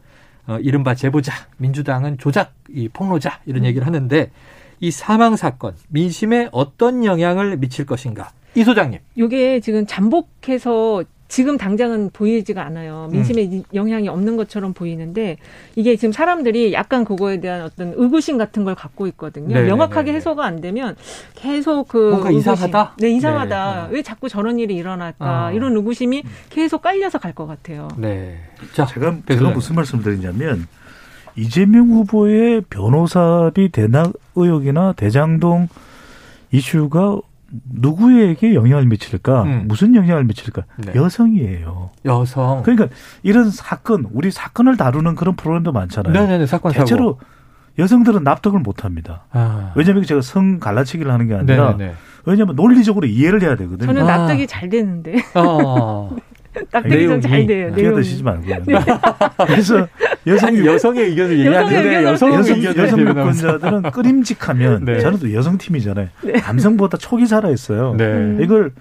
어, 0.48 0.58
이른바 0.62 0.96
제보자, 0.96 1.34
민주당은 1.58 2.18
조작, 2.18 2.54
이 2.70 2.88
폭로자 2.88 3.42
이런 3.46 3.64
음. 3.64 3.66
얘기를 3.66 3.86
하는데 3.86 4.32
이 4.80 4.90
사망 4.90 5.36
사건 5.36 5.74
민심에 5.90 6.48
어떤 6.54 7.04
영향을 7.04 7.58
미칠 7.58 7.86
것인가? 7.86 8.30
이 8.58 8.64
소장님. 8.64 9.00
이게 9.16 9.60
지금 9.60 9.86
잠복해서 9.86 11.04
지금 11.30 11.58
당장은 11.58 12.10
보이지가 12.12 12.66
않아요. 12.66 13.10
민심에 13.12 13.44
음. 13.52 13.62
영향이 13.74 14.08
없는 14.08 14.38
것처럼 14.38 14.74
보이는데 14.74 15.36
이게 15.76 15.96
지금 15.98 16.14
사람들이 16.14 16.72
약간 16.74 17.04
그거에 17.04 17.40
대한 17.42 17.62
어떤 17.64 17.94
의구심 17.98 18.38
같은 18.38 18.64
걸 18.64 18.76
갖고 18.76 19.08
있거든요. 19.08 19.50
네네네. 19.50 19.68
명확하게 19.68 20.14
해소가 20.14 20.46
안 20.46 20.62
되면 20.62 20.96
계속 21.36 21.90
그 21.90 21.98
뭔가 21.98 22.30
의구심, 22.30 22.54
이상하다. 22.54 22.94
네, 23.00 23.10
이상하다. 23.12 23.88
네. 23.90 23.96
왜 23.96 24.02
자꾸 24.02 24.30
저런 24.30 24.58
일이 24.58 24.76
일어날까? 24.76 25.26
아. 25.48 25.52
이런 25.52 25.76
의구심이 25.76 26.24
계속 26.50 26.82
깔려서 26.82 27.20
갈 27.20 27.34
것 27.34 27.46
같아요. 27.46 27.90
네. 27.98 28.38
자, 28.74 28.86
제가 28.86 29.18
제가 29.28 29.50
무슨 29.52 29.76
말씀드리냐면 29.76 30.66
이재명 31.36 31.90
후보의 31.90 32.62
변호사비 32.70 33.70
대납 33.70 34.14
의혹이나 34.36 34.94
대장동 34.94 35.68
이슈가 36.52 37.20
누구에게 37.72 38.54
영향을 38.56 38.86
미칠까? 38.86 39.44
음. 39.44 39.64
무슨 39.68 39.96
영향을 39.96 40.24
미칠까? 40.26 40.64
네. 40.78 40.94
여성이에요. 40.96 41.92
여성. 42.06 42.64
그러니까 42.64 42.90
이런 43.24 43.50
사건, 43.50 44.08
우리 44.12 44.32
사건을 44.32 44.78
다루는 44.78 45.16
그런 45.16 45.36
프로그램도 45.36 45.72
많잖아요. 45.72 46.14
네네 46.14 46.46
사건 46.46 46.74
대체로 46.74 47.14
사고. 47.20 47.20
여성들은 47.80 48.24
납득을 48.24 48.60
못 48.60 48.84
합니다. 48.84 49.26
아. 49.32 49.72
왜냐하면 49.76 50.04
제가 50.04 50.22
성 50.22 50.60
갈라치기를 50.60 51.12
하는 51.12 51.28
게 51.28 51.36
아니라 51.36 51.78
네네. 51.78 51.94
왜냐하면 52.26 52.56
논리적으로 52.56 53.08
이해를 53.08 53.42
해야 53.42 53.56
되거든요. 53.56 53.86
저는 53.88 54.06
납득이 54.06 54.44
아. 54.44 54.46
잘 54.48 54.70
되는데. 54.70 55.24
어. 55.36 56.10
납득이 56.72 57.22
잘 57.22 57.48
돼요. 57.48 57.74
끼어드시지 57.74 58.24
말고요. 58.24 58.56
네. 58.66 58.76
그래서 59.46 59.88
여성 60.26 60.66
여성의 60.66 61.10
의견을 61.10 61.40
얘기하는데 61.40 62.04
여성 62.04 62.34
여성 62.34 62.64
여성 62.64 63.00
유권자들은 63.00 63.82
끄림직하면 63.92 64.86
네. 64.86 65.00
저는 65.00 65.20
또 65.20 65.34
여성 65.34 65.58
팀이잖아요. 65.58 66.08
네. 66.24 66.34
남성보다 66.34 66.98
촉이 66.98 67.26
살아 67.26 67.50
있어요. 67.50 67.96
네. 67.98 68.38
이걸 68.42 68.72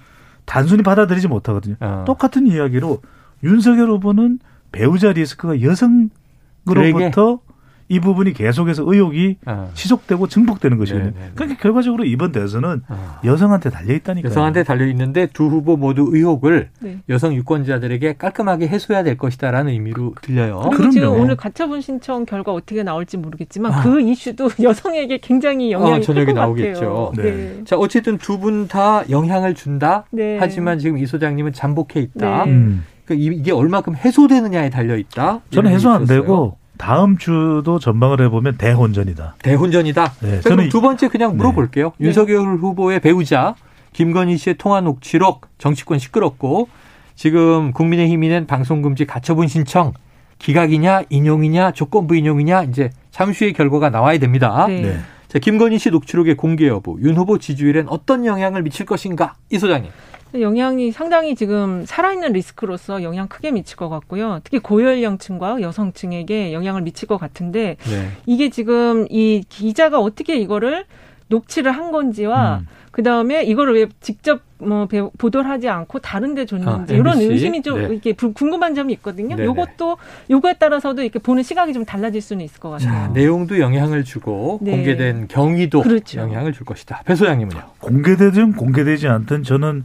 단순히 0.45 0.83
받아들이지 0.83 1.29
못하거든요. 1.29 1.77
어. 1.81 2.05
똑같은 2.07 2.47
이야기로 2.47 3.01
윤석열 3.43 3.91
후보는 3.91 4.39
배우자 4.73 5.13
리스크가 5.13 5.57
여성으로부터 5.63 7.41
이 7.89 8.01
부분이 8.01 8.33
계속해서 8.33 8.83
의혹이 8.87 9.37
어. 9.47 9.71
지속되고 9.75 10.27
증폭되는 10.29 10.77
것이거든요. 10.79 11.11
네네 11.11 11.19
네, 11.21 11.27
네. 11.27 11.33
그러니까 11.35 11.61
결과적으로 11.61 12.05
이번 12.05 12.33
대선은 12.33 12.83
어. 12.89 13.19
여성한테 13.25 13.71
달려 13.71 13.95
있다니까요. 13.95 14.31
여성한테 14.31 14.65
달려 14.65 14.87
있는데 14.87 15.27
두 15.33 15.47
후보 15.47 15.77
모두 15.77 16.09
의혹을 16.11 16.71
네. 16.81 16.99
여성 17.09 17.35
유권자들에게 17.35 18.15
깔끔하게 18.19 18.69
해소해야 18.69 19.03
될 19.05 19.17
것이다라는 19.17 19.73
의미로 19.73 20.15
들려요. 20.21 20.59
그리고 20.65 20.71
그럼요. 20.77 20.91
지금 20.93 21.09
오늘 21.13 21.37
가처분 21.37 21.81
신청 21.81 22.25
결과 22.25 22.53
어떻게 22.53 22.83
나올지 22.83 23.17
모르겠지만 23.17 23.73
아. 23.73 23.83
그 23.83 24.01
이슈도 24.01 24.51
여성에게 24.63 25.19
굉장히 25.19 25.71
영향이 25.73 25.95
아, 25.97 26.01
저녁에 26.01 26.33
나오겠죠. 26.33 27.13
네. 27.17 27.23
네. 27.23 27.61
자 27.65 27.77
어쨌든 27.77 28.19
두 28.19 28.37
분 28.37 28.67
다 28.69 29.09
영향을 29.11 29.55
준다. 29.55 30.05
네. 30.11 30.37
하지만 30.41 30.79
지금 30.79 30.99
이 30.99 31.07
소장님은 31.07 31.53
잠복해 31.53 32.01
있다. 32.01 32.45
음. 32.45 32.85
그러니까 33.05 33.33
이게 33.35 33.53
얼마큼 33.53 33.95
해소되느냐에 33.95 34.71
달려 34.71 34.97
있다. 34.97 35.41
저는 35.51 35.71
해소 35.71 35.91
안 35.91 36.05
되고 36.05 36.59
다음 36.79 37.19
주도 37.19 37.79
전망을 37.79 38.21
해보면 38.23 38.57
대혼전이다. 38.57 39.37
대혼전이다. 39.43 40.13
네, 40.21 40.41
저는 40.41 40.69
두 40.69 40.81
번째 40.81 41.09
그냥 41.09 41.37
물어볼게요. 41.37 41.93
네. 41.99 42.07
윤석열 42.07 42.57
후보의 42.57 43.01
배우자 43.01 43.55
김건희 43.93 44.37
씨의 44.37 44.57
통화 44.59 44.81
녹취록 44.81 45.47
정치권 45.59 45.99
시끄럽고 45.99 46.69
지금 47.15 47.73
국민의힘이 47.73 48.29
낸 48.29 48.47
방송금지 48.47 49.07
가처분 49.07 49.49
신청 49.49 49.95
기각이냐 50.39 51.03
인용이냐 51.09 51.73
조건부 51.73 52.15
인용이냐 52.15 52.65
이제 52.65 52.91
잠시 53.11 53.45
후에 53.45 53.53
결과가 53.53 53.91
나와야 53.91 54.19
됩니다. 54.19 54.67
네. 54.69 54.83
네. 54.83 54.99
자, 55.29 55.39
김건희 55.39 55.79
씨 55.79 55.91
녹취록의 55.91 56.37
공개 56.37 56.69
여부, 56.69 56.99
윤 57.01 57.17
후보 57.17 57.39
지지율엔 57.39 57.89
어떤 57.89 58.27
영향을 58.27 58.63
미칠 58.63 58.87
것인가? 58.87 59.35
이 59.51 59.59
소장님. 59.59 59.91
영향이 60.35 60.93
상당히 60.93 61.35
지금 61.35 61.85
살아있는 61.87 62.33
리스크로서 62.33 63.03
영향 63.03 63.29
크게 63.29 63.51
미칠 63.51 63.77
것 63.77 63.89
같고요. 63.89 64.41
특히 64.45 64.59
고연령층과 64.59 65.61
여성층에게 65.61 66.53
영향을 66.53 66.83
미칠 66.83 67.09
것 67.09 67.17
같은데 67.19 67.77
네. 67.89 68.09
이게 68.27 68.51
지금 68.51 69.07
이 69.11 69.45
기자가 69.49 70.01
어떻게 70.01 70.37
이거를 70.37 70.85
녹취를 71.29 71.73
한 71.73 71.91
건지와 71.93 72.59
음. 72.59 72.67
그 72.97 73.03
다음에 73.03 73.43
이거를 73.45 73.75
왜 73.75 73.87
직접 74.01 74.41
뭐 74.59 74.89
보도를 75.19 75.51
하지 75.51 75.69
않고 75.69 75.99
다른데 75.99 76.47
줬는지 76.47 76.95
아, 76.95 76.97
이런 76.97 77.21
의심이 77.21 77.61
좀 77.61 77.79
네. 77.83 77.89
이렇게 77.89 78.13
궁금한 78.13 78.75
점이 78.75 78.91
있거든요. 78.95 79.37
네네. 79.37 79.45
요것도 79.45 79.99
요거에 80.31 80.55
따라서도 80.55 81.03
이렇게 81.03 81.19
보는 81.19 81.43
시각이 81.43 81.75
좀 81.75 81.85
달라질 81.85 82.23
수는 82.23 82.43
있을 82.43 82.59
것 82.59 82.71
같아요. 82.71 82.89
자, 82.89 83.09
내용도 83.09 83.61
영향을 83.61 84.03
주고 84.03 84.61
네. 84.63 84.71
공개된 84.71 85.29
경위도 85.29 85.83
그렇죠. 85.83 86.21
영향을 86.21 86.55
줄 86.55 86.65
것이다. 86.65 87.03
배 87.05 87.15
소장님은요? 87.15 87.61
공개되든 87.81 88.53
공개되지 88.55 89.09
않든 89.09 89.43
저는 89.43 89.85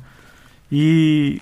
이 0.72 1.40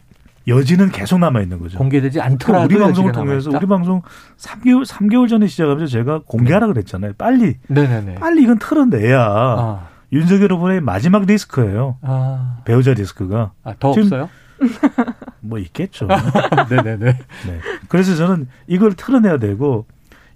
여지는 0.47 0.89
계속 0.89 1.19
남아 1.19 1.41
있는 1.41 1.59
거죠. 1.59 1.77
공개되지 1.77 2.19
않더라도 2.19 2.65
우리 2.65 2.79
방송을 2.79 3.11
통해서 3.11 3.51
우리 3.51 3.65
방송 3.67 4.01
3개월 4.37 4.85
3개월 4.85 5.29
전에 5.29 5.47
시작하면서 5.47 5.85
제가 5.85 6.21
공개하라 6.25 6.67
네. 6.67 6.73
그랬잖아요. 6.73 7.13
빨리. 7.17 7.57
네네네. 7.67 8.15
빨리 8.15 8.43
이건 8.43 8.57
털어내야 8.57 9.21
아. 9.21 9.87
윤석열 10.11 10.53
후보의 10.53 10.81
마지막 10.81 11.25
리스크예요. 11.25 11.97
아. 12.01 12.61
배우자 12.65 12.93
리스크가. 12.93 13.51
아, 13.63 13.73
더 13.79 13.91
없어요? 13.91 14.29
뭐 15.41 15.59
있겠죠. 15.59 16.07
네네네. 16.69 17.05
네. 17.05 17.59
그래서 17.87 18.15
저는 18.15 18.47
이걸 18.67 18.93
털어내야 18.93 19.37
되고 19.37 19.85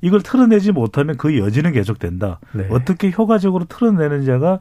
이걸 0.02 0.22
털어내지 0.22 0.74
못하면 0.74 1.18
그 1.18 1.38
여지는 1.40 1.72
계속된다. 1.72 2.40
네. 2.52 2.68
어떻게 2.70 3.10
효과적으로 3.10 3.66
털어내는 3.66 4.26
자가 4.26 4.60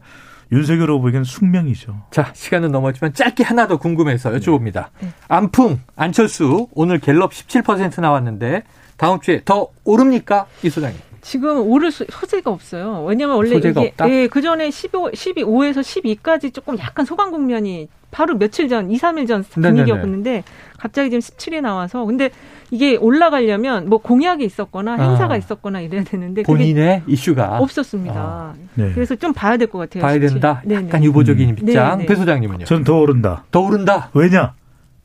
윤석열 0.52 0.90
후보에게는 0.90 1.24
숙명이죠. 1.24 2.02
자, 2.10 2.30
시간은 2.34 2.70
넘었지만 2.70 3.14
짧게 3.14 3.42
하나 3.42 3.66
더 3.66 3.78
궁금해서 3.78 4.30
여쭤봅니다. 4.32 4.88
네. 5.00 5.08
안풍, 5.28 5.80
안철수, 5.96 6.68
오늘 6.74 6.98
갤럽 6.98 7.32
17% 7.32 8.00
나왔는데 8.00 8.64
다음 8.98 9.18
주에 9.20 9.40
더 9.44 9.68
오릅니까? 9.84 10.46
이 10.62 10.68
소장님. 10.68 11.00
지금 11.22 11.60
오를 11.70 11.90
소재가 11.92 12.50
없어요. 12.50 13.04
왜냐면 13.08 13.36
원래 13.36 13.56
이게 13.56 13.68
없다? 13.74 14.10
예, 14.10 14.26
그 14.26 14.42
전에 14.42 14.70
15, 14.70 15.12
12에서 15.12 15.78
12까지 15.80 16.52
조금 16.52 16.76
약간 16.78 17.06
소강 17.06 17.30
국면이 17.30 17.88
바로 18.10 18.36
며칠 18.36 18.68
전, 18.68 18.90
2, 18.90 18.98
3일 18.98 19.26
전 19.28 19.42
분위기였는데 19.44 20.42
갑자기 20.78 21.08
지금 21.10 21.20
17이 21.20 21.60
나와서 21.62 22.04
근데 22.04 22.30
이게 22.72 22.96
올라가려면 22.96 23.88
뭐 23.88 23.98
공약이 23.98 24.44
있었거나 24.44 24.96
행사가 24.96 25.34
아. 25.34 25.36
있었거나 25.36 25.80
이래야 25.80 26.02
되는데 26.04 26.42
본인의 26.42 27.04
이슈가 27.06 27.58
없었습니다. 27.58 28.14
아. 28.20 28.54
네. 28.74 28.90
그래서 28.92 29.14
좀 29.14 29.32
봐야 29.32 29.56
될 29.56 29.68
것 29.68 29.78
같아요. 29.78 30.02
봐야 30.02 30.14
17. 30.14 30.28
된다. 30.28 30.60
네네. 30.66 30.86
약간 30.88 31.04
유보적인 31.04 31.48
음. 31.50 31.56
입장. 31.58 31.98
네네. 31.98 32.06
배 32.06 32.14
소장님은요? 32.16 32.64
전 32.66 32.82
더 32.84 32.98
오른다. 32.98 33.44
더 33.52 33.60
오른다. 33.60 34.10
왜냐? 34.12 34.54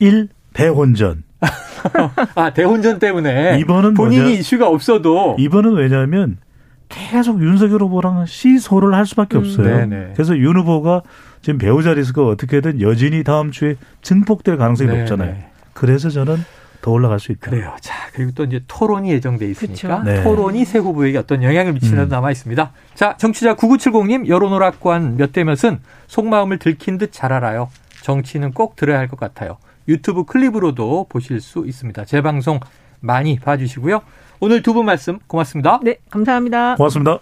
1. 0.00 0.28
대혼전. 0.52 1.22
아 2.34 2.50
대혼전 2.52 2.98
때문에 2.98 3.58
이번은 3.60 3.94
본인이 3.94 4.22
뭐냐? 4.22 4.38
이슈가 4.38 4.68
없어도 4.68 5.36
이번은 5.38 5.74
왜냐하면 5.74 6.38
계속 6.88 7.40
윤석열 7.42 7.82
후보랑 7.82 8.26
시소를 8.26 8.94
할 8.94 9.06
수밖에 9.06 9.36
음. 9.36 9.40
없어요. 9.40 9.86
네 9.86 10.10
그래서 10.14 10.36
윤 10.36 10.56
후보가 10.56 11.02
지금 11.42 11.58
배우자 11.58 11.92
리스크가 11.94 12.28
어떻게든 12.28 12.80
여진이 12.80 13.22
다음 13.24 13.50
주에 13.50 13.76
증폭될 14.02 14.56
가능성이 14.56 14.88
네네. 14.90 15.00
높잖아요. 15.02 15.36
그래서 15.74 16.10
저는 16.10 16.38
더 16.80 16.90
올라갈 16.92 17.20
수 17.20 17.32
있다. 17.32 17.50
그래요. 17.50 17.74
자, 17.80 17.94
그리고 18.12 18.30
또 18.32 18.44
이제 18.44 18.60
토론이 18.68 19.10
예정돼 19.10 19.48
있으니까 19.50 20.02
네. 20.04 20.22
토론이 20.22 20.64
새 20.64 20.78
후보에게 20.78 21.18
어떤 21.18 21.42
영향을 21.42 21.72
미치는 21.74 22.04
음. 22.04 22.08
남아 22.08 22.30
있습니다. 22.30 22.72
자, 22.94 23.16
정치자 23.16 23.54
9970님 23.56 24.28
여론오락관 24.28 25.16
몇 25.16 25.32
대 25.32 25.44
몇은 25.44 25.80
속마음을 26.06 26.58
들킨 26.58 26.96
듯 26.98 27.12
잘 27.12 27.32
알아요. 27.32 27.68
정치는 28.02 28.52
꼭 28.52 28.76
들어야 28.76 28.98
할 28.98 29.08
것 29.08 29.18
같아요. 29.18 29.58
유튜브 29.88 30.24
클립으로도 30.24 31.06
보실 31.08 31.40
수 31.40 31.64
있습니다. 31.66 32.04
재방송 32.04 32.60
많이 33.00 33.38
봐주시고요. 33.38 34.02
오늘 34.40 34.62
두 34.62 34.72
분 34.74 34.84
말씀 34.86 35.18
고맙습니다. 35.26 35.80
네, 35.82 35.96
감사합니다. 36.10 36.76
고맙습니다. 36.76 37.18